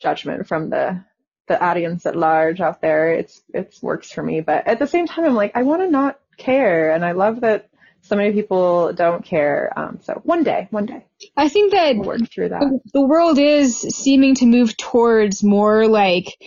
[0.01, 1.03] judgment from the
[1.47, 4.41] the audience at large out there, it's it's works for me.
[4.41, 7.41] But at the same time, I'm like, I want to not care, and I love
[7.41, 7.69] that
[8.03, 9.71] so many people don't care.
[9.75, 12.59] Um, so one day, one day, I think that we'll work through that.
[12.59, 16.37] The, the world is seeming to move towards more like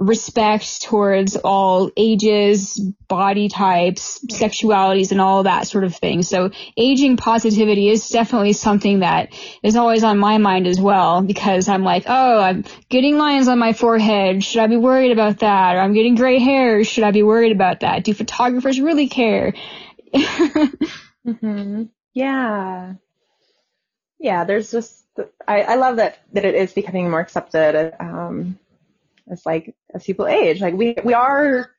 [0.00, 6.22] respect towards all ages, body types, sexualities, and all that sort of thing.
[6.22, 11.68] So aging positivity is definitely something that is always on my mind as well because
[11.68, 14.42] I'm like, oh, I'm getting lines on my forehead.
[14.42, 15.76] Should I be worried about that?
[15.76, 16.82] Or I'm getting gray hair.
[16.82, 18.02] Should I be worried about that?
[18.02, 19.52] Do photographers really care?
[21.26, 21.84] mm-hmm.
[22.14, 22.94] Yeah.
[24.18, 25.04] Yeah, there's just,
[25.46, 27.94] I, I love that, that it is becoming more accepted.
[27.98, 28.58] Um,
[29.30, 31.70] it's like as people age, like we we are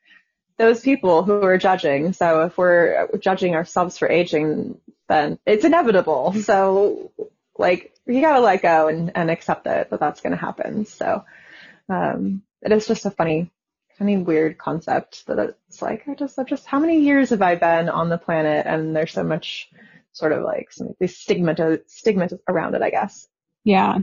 [0.58, 2.12] those people who are judging.
[2.12, 6.32] So if we're judging ourselves for aging, then it's inevitable.
[6.34, 7.12] So
[7.58, 10.86] like you gotta let go and, and accept it that that's gonna happen.
[10.86, 11.24] So
[11.88, 13.50] um, it is just a funny,
[14.02, 15.38] funny weird concept that
[15.68, 18.66] it's like I just I just how many years have I been on the planet
[18.66, 19.70] and there's so much
[20.12, 21.54] sort of like some these stigma
[21.86, 23.28] stigma around it, I guess.
[23.64, 23.98] Yeah.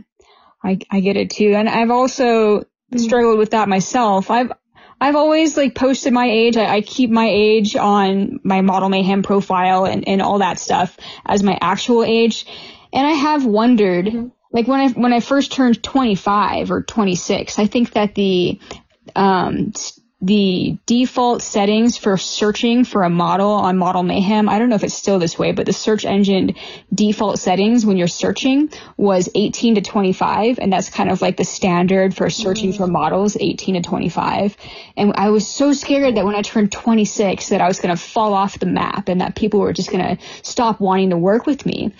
[0.64, 1.54] I, I get it too.
[1.56, 3.00] And I've also Mm.
[3.00, 4.32] struggled with that myself.
[4.32, 4.52] I've
[5.00, 6.58] I've always like posted my age.
[6.58, 10.98] I, I, keep my age on my model mayhem profile and, and all that stuff
[11.26, 12.46] as my actual age.
[12.92, 14.28] And I have wondered, mm-hmm.
[14.52, 18.60] like when I when I first turned 25 or 26, I think that the
[19.16, 19.74] um,
[20.22, 24.84] the default settings for searching for a model on Model Mayhem, I don't know if
[24.84, 26.56] it's still this way, but the search engine
[26.94, 31.46] default settings when you're searching was 18 to 25, and that's kind of like the
[31.46, 32.84] standard for searching mm-hmm.
[32.84, 34.58] for models, 18 to 25.
[34.98, 38.02] And I was so scared that when I turned 26 that I was going to
[38.02, 41.46] fall off the map and that people were just going to stop wanting to work
[41.46, 41.94] with me.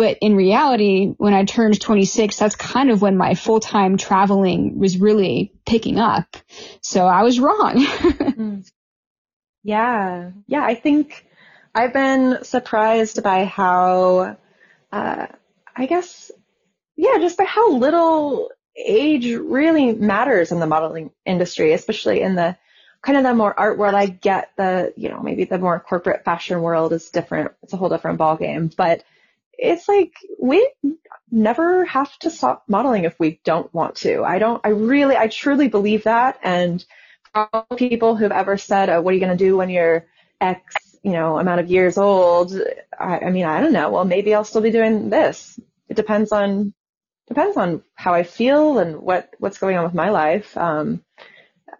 [0.00, 4.78] But in reality, when I turned 26, that's kind of when my full time traveling
[4.78, 6.38] was really picking up.
[6.80, 7.84] So I was wrong.
[8.30, 8.60] Hmm.
[9.62, 10.30] yeah.
[10.46, 10.64] Yeah.
[10.64, 11.26] I think
[11.74, 14.38] I've been surprised by how,
[14.90, 15.26] uh,
[15.76, 16.30] I guess,
[16.96, 22.56] yeah, just by how little age really matters in the modeling industry, especially in the
[23.02, 23.94] kind of the more art world.
[23.94, 27.52] I get the, you know, maybe the more corporate fashion world is different.
[27.62, 29.04] It's a whole different ballgame, but
[29.60, 30.68] it's like we
[31.30, 34.24] never have to stop modeling if we don't want to.
[34.24, 36.38] I don't, I really, I truly believe that.
[36.42, 36.84] And
[37.76, 40.06] people who've ever said, oh, what are you going to do when you're
[40.40, 42.52] X, you know, amount of years old?
[42.98, 43.90] I, I mean, I don't know.
[43.90, 45.60] Well, maybe I'll still be doing this.
[45.88, 46.72] It depends on,
[47.28, 50.56] depends on how I feel and what, what's going on with my life.
[50.56, 51.04] Um,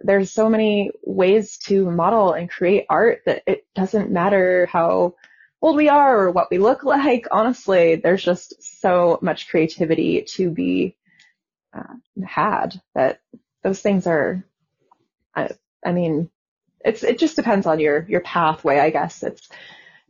[0.03, 5.15] there's so many ways to model and create art that it doesn't matter how
[5.63, 7.27] old we are or what we look like.
[7.31, 10.97] Honestly, there's just so much creativity to be
[11.75, 11.95] uh,
[12.25, 13.21] had that
[13.63, 14.45] those things are,
[15.35, 15.51] I,
[15.85, 16.31] I mean,
[16.85, 19.23] it's, it just depends on your, your pathway, I guess.
[19.23, 19.49] It's,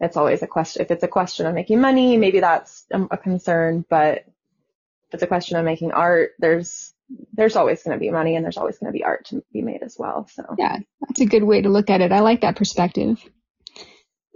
[0.00, 0.82] it's always a question.
[0.82, 4.18] If it's a question of making money, maybe that's a concern, but
[5.08, 6.94] if it's a question of making art, there's,
[7.34, 9.62] there's always going to be money and there's always going to be art to be
[9.62, 10.28] made as well.
[10.32, 12.12] So yeah, that's a good way to look at it.
[12.12, 13.20] I like that perspective.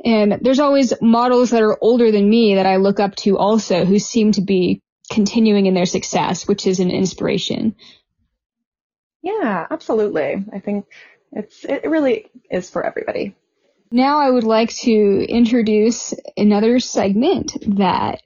[0.03, 3.85] And there's always models that are older than me that I look up to also
[3.85, 4.81] who seem to be
[5.11, 7.77] continuing in their success, which is an inspiration.
[9.23, 10.45] Yeah, absolutely.
[10.53, 10.87] I think
[11.33, 13.35] it's, it really is for everybody.
[13.91, 18.23] Now I would like to introduce another segment that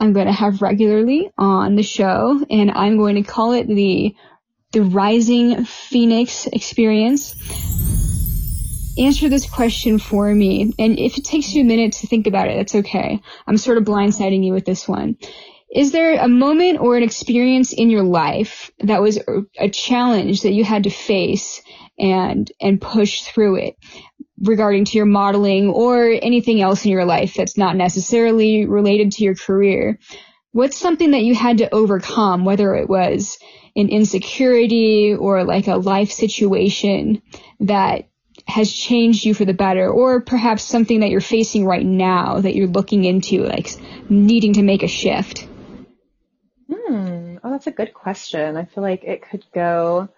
[0.00, 4.14] I'm going to have regularly on the show, and I'm going to call it the
[4.72, 7.34] the Rising Phoenix Experience.
[8.98, 12.48] Answer this question for me, and if it takes you a minute to think about
[12.48, 13.20] it, that's okay.
[13.46, 15.16] I'm sort of blindsiding you with this one.
[15.72, 19.20] Is there a moment or an experience in your life that was
[19.58, 21.62] a challenge that you had to face
[21.98, 23.76] and and push through it?
[24.40, 29.24] regarding to your modeling or anything else in your life that's not necessarily related to
[29.24, 29.98] your career.
[30.52, 33.38] What's something that you had to overcome, whether it was
[33.76, 37.22] an insecurity or like a life situation
[37.60, 38.08] that
[38.50, 42.54] has changed you for the better, or perhaps something that you're facing right now that
[42.54, 43.70] you're looking into, like
[44.08, 45.46] needing to make a shift?
[46.70, 47.36] Hmm.
[47.42, 48.56] Oh, that's a good question.
[48.56, 50.08] I feel like it could go,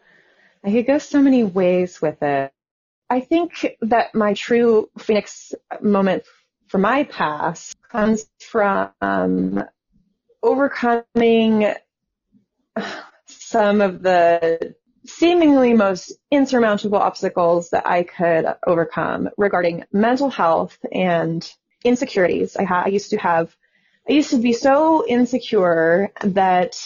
[0.64, 2.53] I could go so many ways with it.
[3.09, 6.25] I think that my true Phoenix moment
[6.68, 9.64] for my past comes from
[10.42, 11.75] overcoming
[13.27, 21.49] some of the seemingly most insurmountable obstacles that I could overcome regarding mental health and
[21.85, 22.57] insecurities.
[22.57, 23.55] I, ha- I used to have,
[24.09, 26.77] I used to be so insecure that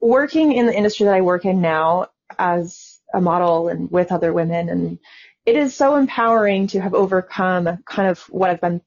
[0.00, 4.32] working in the industry that I work in now as a model and with other
[4.32, 4.68] women.
[4.68, 4.98] And
[5.46, 8.80] it is so empowering to have overcome kind of what I've been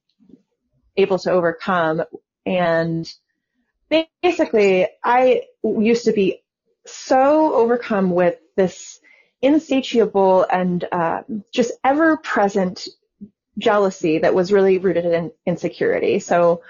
[0.98, 2.04] able to overcome.
[2.46, 3.10] And
[4.22, 6.44] basically, I used to be
[6.91, 9.00] so overcome with this
[9.41, 11.21] insatiable and uh,
[11.54, 12.88] just ever present
[13.58, 16.19] jealousy that was really rooted in insecurity.
[16.19, 16.62] So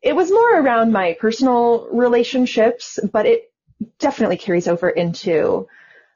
[0.00, 3.52] it was more around my personal relationships, but it
[3.98, 5.68] definitely carries over into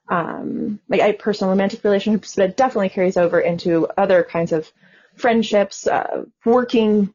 [0.08, 4.70] um, like I personal romantic relationships, but it definitely carries over into other kinds of
[5.16, 7.12] friendships, uh, working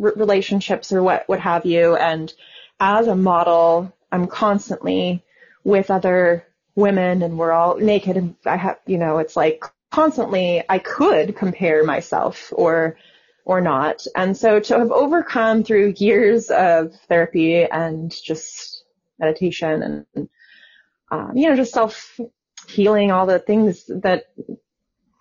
[0.00, 1.96] r- relationships, or what what have you.
[1.96, 2.32] And
[2.78, 5.24] as a model, I'm constantly
[5.68, 10.64] with other women, and we're all naked, and I have, you know, it's like constantly
[10.68, 12.96] I could compare myself or
[13.44, 14.06] or not.
[14.16, 18.84] And so to have overcome through years of therapy and just
[19.18, 20.28] meditation and
[21.10, 22.18] um, you know, just self
[22.66, 24.24] healing, all the things that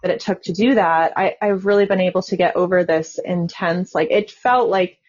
[0.03, 3.19] that it took to do that, I, I've really been able to get over this
[3.23, 4.99] intense, like it felt like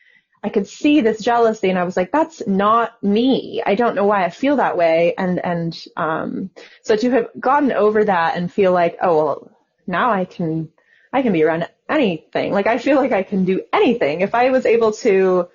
[0.43, 3.63] I could see this jealousy and I was like, that's not me.
[3.65, 5.15] I don't know why I feel that way.
[5.19, 6.51] And, and, um,
[6.83, 9.51] so to have gotten over that and feel like, oh, well,
[9.87, 10.69] now I can,
[11.13, 12.53] I can be around anything.
[12.53, 14.21] Like I feel like I can do anything.
[14.21, 15.49] If I was able to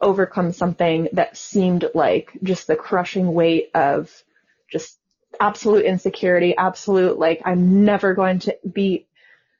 [0.00, 4.12] overcome something that seemed like just the crushing weight of
[4.70, 4.98] just
[5.40, 9.06] absolute insecurity, absolute like I'm never going to be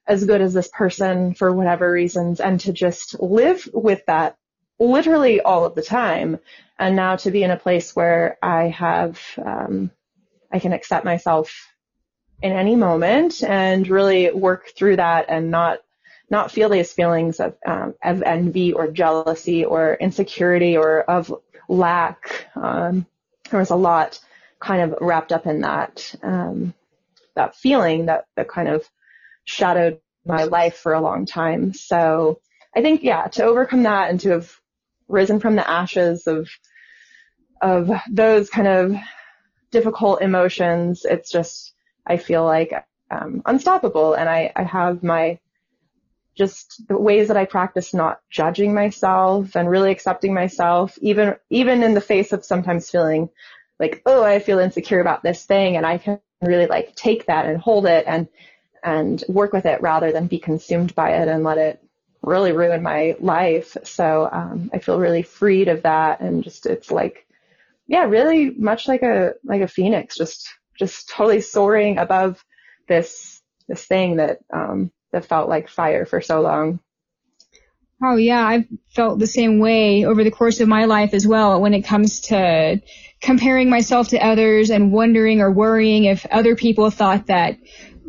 [0.07, 4.37] as good as this person for whatever reasons and to just live with that
[4.79, 6.39] literally all of the time.
[6.79, 9.91] And now to be in a place where I have, um,
[10.53, 11.73] I can accept myself
[12.43, 15.79] in any moment and really work through that and not
[16.29, 21.33] not feel these feelings of um, of envy or jealousy or insecurity or of
[21.69, 22.49] lack.
[22.57, 23.07] Um,
[23.51, 24.19] there was a lot
[24.59, 26.75] kind of wrapped up in that um,
[27.37, 28.89] that feeling that that kind of
[29.45, 31.73] shadowed my life for a long time.
[31.73, 32.41] So
[32.75, 34.61] I think yeah, to overcome that and to have
[35.09, 36.49] risen from the ashes of
[37.61, 38.97] of those kind of
[39.71, 41.75] difficult emotions, it's just
[42.07, 42.73] I feel like
[43.11, 45.39] um, unstoppable, and I I have my
[46.37, 51.83] just the ways that I practice not judging myself and really accepting myself, even even
[51.83, 53.31] in the face of sometimes feeling
[53.79, 55.77] like, oh, I feel insecure about this thing.
[55.77, 58.29] And I can really like take that and hold it and,
[58.83, 61.83] and work with it rather than be consumed by it and let it
[62.27, 63.77] really ruin my life.
[63.85, 66.21] So, um, I feel really freed of that.
[66.21, 67.27] And just, it's like,
[67.87, 70.49] yeah, really much like a, like a phoenix, just,
[70.79, 72.45] just totally soaring above
[72.89, 76.81] this, this thing that, um, that felt like fire for so long.
[78.03, 81.63] Oh yeah, I've felt the same way over the course of my life as well
[81.63, 82.83] when it comes to
[83.23, 87.57] comparing myself to others and wondering or worrying if other people thought that,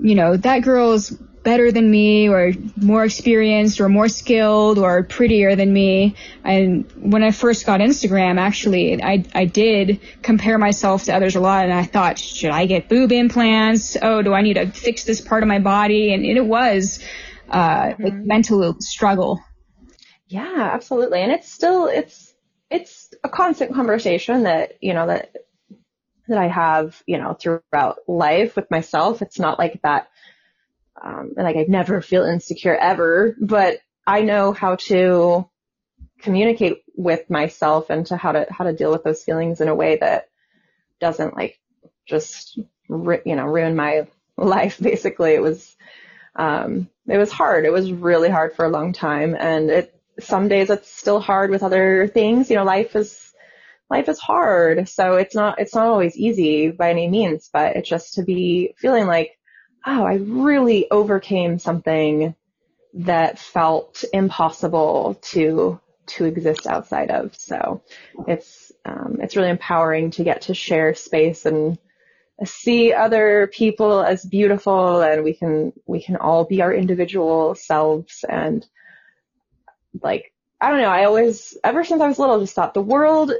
[0.01, 1.15] you know, that girl's
[1.47, 6.13] better than me or more experienced or more skilled or prettier than me.
[6.43, 11.39] And when I first got Instagram, actually, I, I did compare myself to others a
[11.39, 13.95] lot and I thought, should I get boob implants?
[14.01, 16.13] Oh, do I need to fix this part of my body?
[16.13, 16.99] And, it was,
[17.47, 18.05] uh, mm-hmm.
[18.05, 19.39] a mental struggle.
[20.27, 21.21] Yeah, absolutely.
[21.21, 22.33] And it's still, it's,
[22.69, 25.33] it's a constant conversation that, you know, that,
[26.27, 29.21] that I have, you know, throughout life with myself.
[29.21, 30.09] It's not like that,
[31.01, 35.49] um, like I never feel insecure ever, but I know how to
[36.21, 39.75] communicate with myself and to how to, how to deal with those feelings in a
[39.75, 40.29] way that
[40.99, 41.59] doesn't like
[42.05, 44.79] just, you know, ruin my life.
[44.79, 45.75] Basically, it was,
[46.35, 47.65] um, it was hard.
[47.65, 51.51] It was really hard for a long time and it, some days it's still hard
[51.51, 52.49] with other things.
[52.49, 53.33] You know, life is,
[53.89, 54.89] life is hard.
[54.89, 58.73] So it's not, it's not always easy by any means, but it's just to be
[58.77, 59.37] feeling like,
[59.87, 62.35] oh, I really overcame something
[62.93, 67.35] that felt impossible to, to exist outside of.
[67.37, 67.81] So
[68.27, 71.77] it's, um, it's really empowering to get to share space and
[72.43, 78.25] see other people as beautiful and we can, we can all be our individual selves
[78.27, 78.65] and,
[80.01, 83.31] like, I don't know, I always, ever since I was little, just thought the world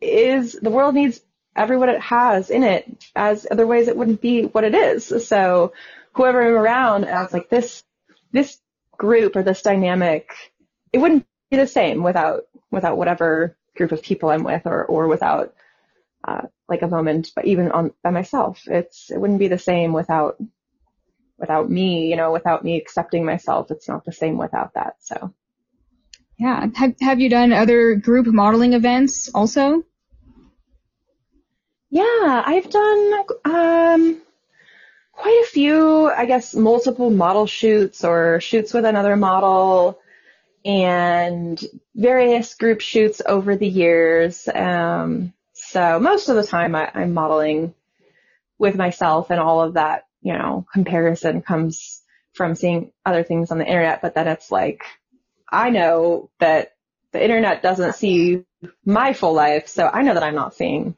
[0.00, 1.20] is, the world needs
[1.56, 5.26] everyone it has in it, as otherwise it wouldn't be what it is.
[5.26, 5.72] So
[6.16, 7.84] whoever I'm around, I was like, this,
[8.32, 8.58] this
[8.96, 10.30] group or this dynamic,
[10.92, 15.06] it wouldn't be the same without, without whatever group of people I'm with or, or
[15.06, 15.54] without,
[16.24, 19.92] uh, like a moment, but even on by myself, it's, it wouldn't be the same
[19.92, 20.36] without,
[21.38, 23.70] without me, you know, without me accepting myself.
[23.70, 24.96] It's not the same without that.
[25.00, 25.34] So.
[26.38, 26.66] Yeah.
[26.74, 29.84] Have Have you done other group modeling events also?
[31.90, 33.12] Yeah, I've done
[33.44, 34.22] um,
[35.16, 36.08] quite a few.
[36.08, 39.98] I guess multiple model shoots or shoots with another model,
[40.64, 41.62] and
[41.94, 44.48] various group shoots over the years.
[44.52, 47.74] Um, so most of the time, I, I'm modeling
[48.58, 52.02] with myself, and all of that, you know, comparison comes
[52.34, 54.02] from seeing other things on the internet.
[54.02, 54.84] But then it's like
[55.50, 56.74] I know that
[57.12, 58.44] the internet doesn't see
[58.84, 60.96] my full life, so I know that I'm not seeing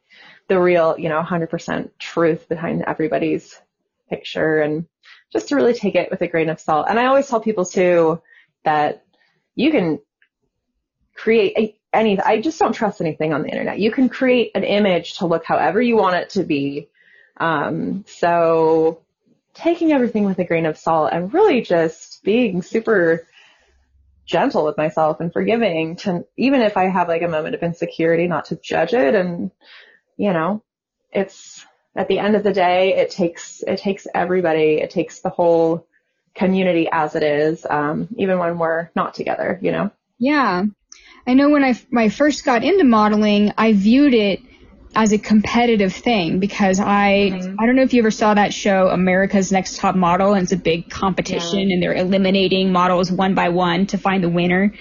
[0.48, 3.60] the real, you know, 100% truth behind everybody's
[4.08, 4.86] picture and
[5.32, 6.86] just to really take it with a grain of salt.
[6.88, 8.20] And I always tell people too
[8.64, 9.04] that
[9.54, 10.00] you can
[11.14, 13.78] create any, I just don't trust anything on the internet.
[13.78, 16.88] You can create an image to look however you want it to be.
[17.38, 19.02] Um, so
[19.54, 23.26] taking everything with a grain of salt and really just being super
[24.24, 28.28] gentle with myself and forgiving to even if I have like a moment of insecurity,
[28.28, 29.14] not to judge it.
[29.14, 29.50] And,
[30.16, 30.62] you know,
[31.10, 31.64] it's
[31.98, 34.74] at the end of the day, it takes, it takes everybody.
[34.74, 35.84] It takes the whole
[36.34, 39.90] community as it is, um, even when we're not together, you know?
[40.18, 40.62] Yeah.
[41.26, 44.40] I know when I, when I first got into modeling, I viewed it
[44.94, 47.56] as a competitive thing because I mm-hmm.
[47.60, 50.52] I don't know if you ever saw that show America's Next Top Model and it's
[50.52, 51.74] a big competition yeah.
[51.74, 54.72] and they're eliminating models one by one to find the winner.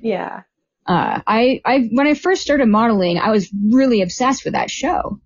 [0.00, 0.42] Yeah.
[0.84, 5.20] Uh, I I when I first started modeling, I was really obsessed with that show.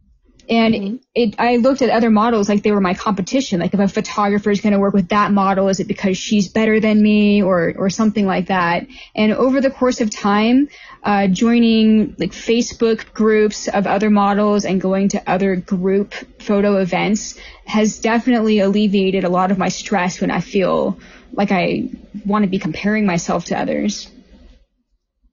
[0.51, 0.97] And mm-hmm.
[1.15, 3.61] it, I looked at other models like they were my competition.
[3.61, 6.49] Like if a photographer is going to work with that model, is it because she's
[6.49, 8.89] better than me or, or something like that?
[9.15, 10.69] And over the course of time,
[11.05, 17.39] uh, joining like Facebook groups of other models and going to other group photo events
[17.65, 20.99] has definitely alleviated a lot of my stress when I feel
[21.33, 21.91] like I
[22.27, 24.11] want to be comparing myself to others.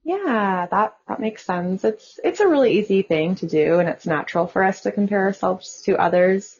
[0.08, 1.84] Yeah, that, that makes sense.
[1.84, 5.20] It's, it's a really easy thing to do and it's natural for us to compare
[5.26, 6.58] ourselves to others.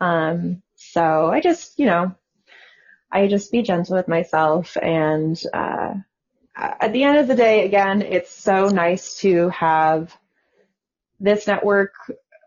[0.00, 2.14] Um, so I just, you know,
[3.10, 5.94] I just be gentle with myself and, uh,
[6.54, 10.16] at the end of the day, again, it's so nice to have
[11.18, 11.94] this network,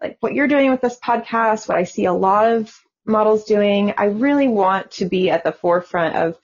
[0.02, 2.74] like what you're doing with this podcast, what I see a lot of
[3.06, 3.94] models doing.
[3.98, 6.38] I really want to be at the forefront of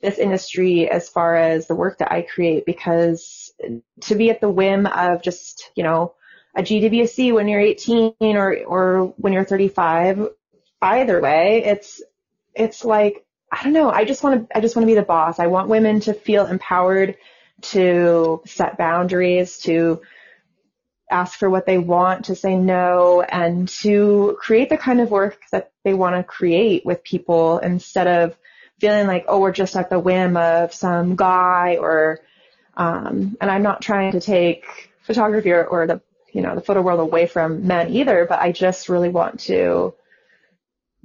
[0.00, 3.52] this industry as far as the work that I create because
[4.02, 6.14] to be at the whim of just, you know,
[6.54, 10.28] a GWC when you're 18 or, or when you're 35.
[10.80, 12.02] Either way, it's,
[12.54, 13.90] it's like, I don't know.
[13.90, 15.38] I just want to, I just want to be the boss.
[15.38, 17.16] I want women to feel empowered
[17.60, 20.00] to set boundaries, to
[21.10, 25.40] ask for what they want, to say no, and to create the kind of work
[25.50, 28.36] that they want to create with people instead of
[28.78, 32.20] feeling like, oh, we're just at the whim of some guy or,
[32.76, 34.64] um, and I'm not trying to take
[35.02, 36.00] photography or, or the,
[36.32, 39.94] you know, the photo world away from men either, but I just really want to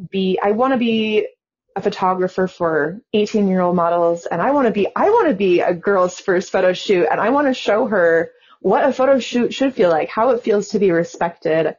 [0.09, 1.27] be, I want to be
[1.75, 5.35] a photographer for 18 year old models and I want to be, I want to
[5.35, 9.19] be a girl's first photo shoot and I want to show her what a photo
[9.19, 11.75] shoot should feel like, how it feels to be respected,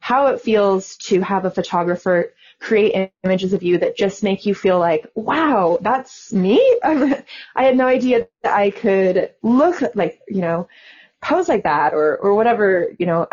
[0.00, 4.54] how it feels to have a photographer create images of you that just make you
[4.54, 6.58] feel like, wow, that's me.
[6.82, 7.22] I
[7.54, 10.68] had no idea that I could look like, you know,
[11.20, 13.26] pose like that or, or whatever, you know,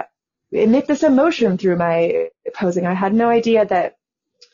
[0.52, 2.86] emit this emotion through my posing.
[2.86, 3.98] I had no idea that,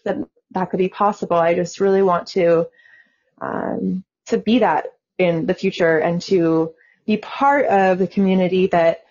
[0.05, 0.17] that
[0.51, 1.37] that could be possible.
[1.37, 2.67] I just really want to,
[3.41, 6.73] um, to be that in the future and to
[7.05, 9.05] be part of the community that,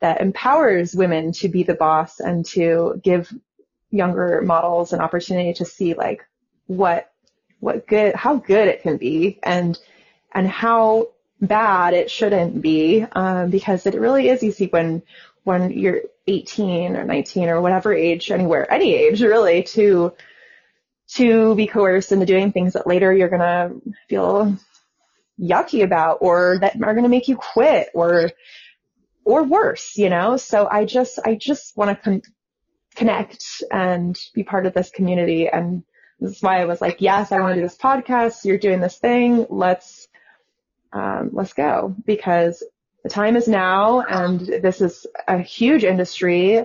[0.00, 3.32] that empowers women to be the boss and to give
[3.96, 6.26] younger models an opportunity to see like
[6.66, 7.10] what,
[7.60, 9.78] what good, how good it can be and,
[10.32, 11.08] and how
[11.40, 15.02] bad it shouldn't be, um, because it really is easy when,
[15.44, 20.12] when you're 18 or 19 or whatever age, anywhere, any age really, to
[21.08, 23.72] to be coerced into doing things that later you're gonna
[24.08, 24.56] feel
[25.40, 28.30] yucky about or that are gonna make you quit or
[29.24, 30.36] or worse, you know?
[30.36, 32.22] So I just I just want to con-
[32.96, 35.84] connect and be part of this community and
[36.18, 38.44] this is why I was like, yes, I want to do this podcast.
[38.44, 39.46] You're doing this thing.
[39.50, 40.08] Let's
[40.92, 42.62] um, let's go because
[43.02, 46.64] the time is now and this is a huge industry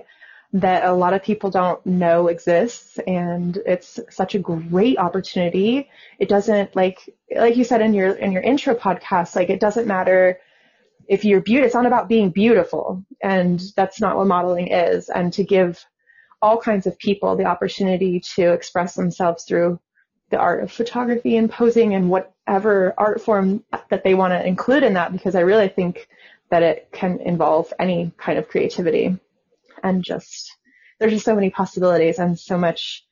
[0.54, 5.88] that a lot of people don't know exists and it's such a great opportunity.
[6.18, 6.98] It doesn't like,
[7.34, 10.40] like you said in your, in your intro podcast, like it doesn't matter
[11.08, 15.32] if you're beautiful, it's not about being beautiful and that's not what modeling is and
[15.34, 15.84] to give
[16.42, 19.80] all kinds of people the opportunity to express themselves through
[20.30, 24.82] the art of photography and posing and whatever art form that they want to include
[24.82, 26.08] in that because I really think
[26.50, 29.18] that it can involve any kind of creativity.
[29.82, 30.56] And just
[30.98, 33.04] there's just so many possibilities and so much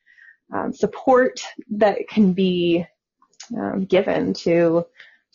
[0.53, 2.85] um, support that can be
[3.55, 4.85] um, given to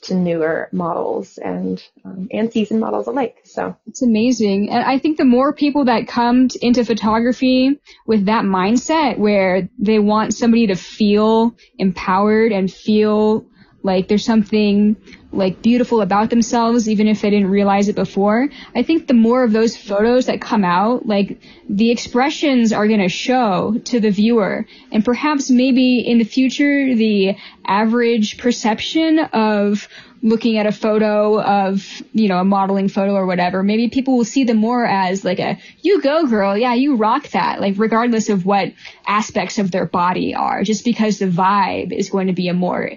[0.03, 3.39] to newer models and um, and seasoned models alike.
[3.45, 8.45] So it's amazing, and I think the more people that come into photography with that
[8.45, 13.47] mindset, where they want somebody to feel empowered and feel
[13.87, 14.97] like there's something
[15.33, 18.49] like beautiful about themselves even if they didn't realize it before.
[18.75, 23.01] I think the more of those photos that come out like the expressions are going
[23.01, 24.67] to show to the viewer.
[24.93, 29.89] And perhaps maybe in the future the average perception of
[30.23, 34.25] looking at a photo of, you know, a modeling photo or whatever, maybe people will
[34.25, 38.29] see them more as like a, you go girl, yeah, you rock that, like regardless
[38.29, 38.73] of what
[39.07, 42.93] aspects of their body are, just because the vibe is going to be a more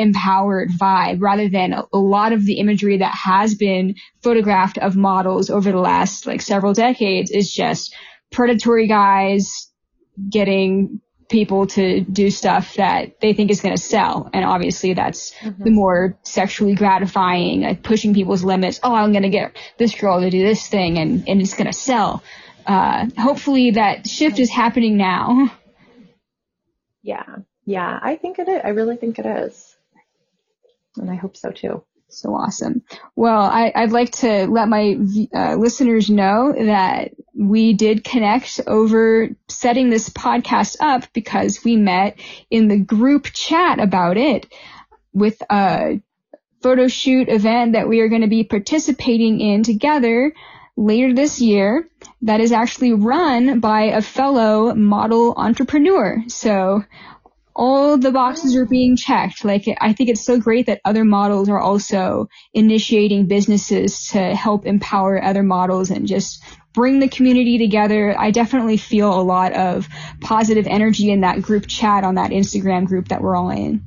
[0.00, 4.96] empowered vibe rather than a, a lot of the imagery that has been photographed of
[4.96, 7.94] models over the last like several decades is just
[8.30, 9.70] predatory guys
[10.28, 14.28] getting people to do stuff that they think is going to sell.
[14.34, 15.62] And obviously that's mm-hmm.
[15.62, 18.80] the more sexually gratifying, like pushing people's limits.
[18.82, 21.68] Oh, I'm going to get this girl to do this thing and, and it's going
[21.68, 22.22] to sell.
[22.66, 25.56] Uh, hopefully that shift is happening now.
[27.02, 27.36] Yeah.
[27.64, 27.98] Yeah.
[28.02, 28.60] I think it is.
[28.62, 29.69] I really think it is
[30.96, 31.84] and I hope so too.
[32.12, 32.82] So awesome.
[33.14, 34.98] Well, I, would like to let my
[35.32, 42.18] uh, listeners know that we did connect over setting this podcast up because we met
[42.50, 44.52] in the group chat about it
[45.12, 46.00] with a
[46.62, 50.32] photo shoot event that we are going to be participating in together
[50.76, 51.88] later this year
[52.22, 56.22] that is actually run by a fellow model entrepreneur.
[56.28, 56.84] So
[57.60, 59.44] all the boxes are being checked.
[59.44, 64.64] Like, I think it's so great that other models are also initiating businesses to help
[64.64, 66.42] empower other models and just
[66.72, 68.18] bring the community together.
[68.18, 69.86] I definitely feel a lot of
[70.22, 73.84] positive energy in that group chat on that Instagram group that we're all in.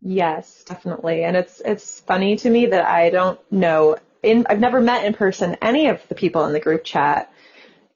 [0.00, 1.24] Yes, definitely.
[1.24, 5.12] And it's, it's funny to me that I don't know in, I've never met in
[5.12, 7.30] person any of the people in the group chat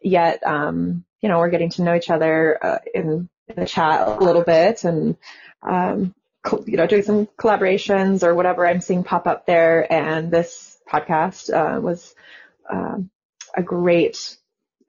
[0.02, 0.46] yet.
[0.46, 4.24] Um, you know, we're getting to know each other uh, in in the chat a
[4.24, 5.16] little bit and,
[5.62, 6.14] um,
[6.66, 9.90] you know, doing some collaborations or whatever I'm seeing pop up there.
[9.92, 12.14] And this podcast, uh, was,
[12.70, 13.10] um,
[13.56, 14.36] a great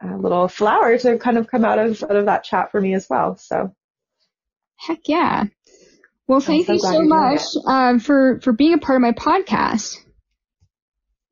[0.04, 2.94] uh, little flower to kind of come out of out of that chat for me
[2.94, 3.38] as well.
[3.38, 3.76] So,
[4.78, 5.46] heck yeah.
[6.28, 9.98] Well, thank so you so much um, for for being a part of my podcast.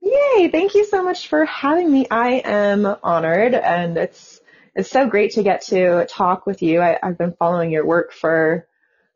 [0.01, 0.49] Yay!
[0.49, 2.07] Thank you so much for having me.
[2.09, 4.36] I am honored, and it's
[4.77, 6.81] it's so great to get to talk with you.
[6.81, 8.67] I, I've been following your work for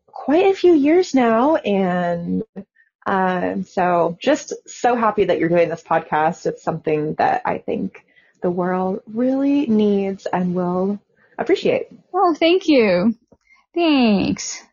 [0.08, 2.44] quite a few years now, and
[3.06, 6.48] um, so just so happy that you're doing this podcast.
[6.48, 8.04] It's something that I think
[8.42, 11.00] the world really needs and will
[11.38, 11.90] appreciate.
[12.12, 13.16] Oh, thank you.
[13.76, 14.64] Thanks.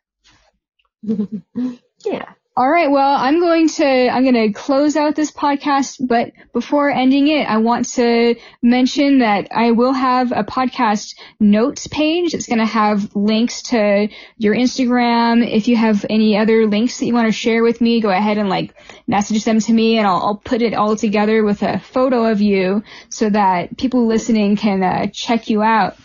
[1.02, 2.32] yeah.
[2.58, 2.90] All right.
[2.90, 7.48] Well, I'm going to, I'm going to close out this podcast, but before ending it,
[7.48, 12.34] I want to mention that I will have a podcast notes page.
[12.34, 15.48] It's going to have links to your Instagram.
[15.48, 18.38] If you have any other links that you want to share with me, go ahead
[18.38, 18.74] and like
[19.06, 22.40] message them to me and I'll, I'll put it all together with a photo of
[22.40, 25.96] you so that people listening can uh, check you out.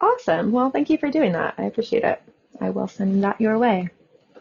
[0.00, 0.52] Awesome.
[0.52, 1.56] Well, thank you for doing that.
[1.58, 2.22] I appreciate it.
[2.62, 3.90] I will send that your way.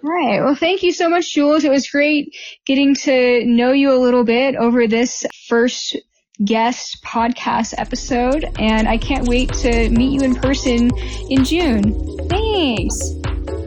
[0.02, 0.42] All right.
[0.42, 1.66] Well, thank you so much, Jewels.
[1.66, 2.36] It was great
[2.66, 5.98] getting to know you a little bit over this first
[6.44, 10.90] guest podcast episode, and I can't wait to meet you in person
[11.30, 12.18] in June.
[12.30, 13.59] Thanks.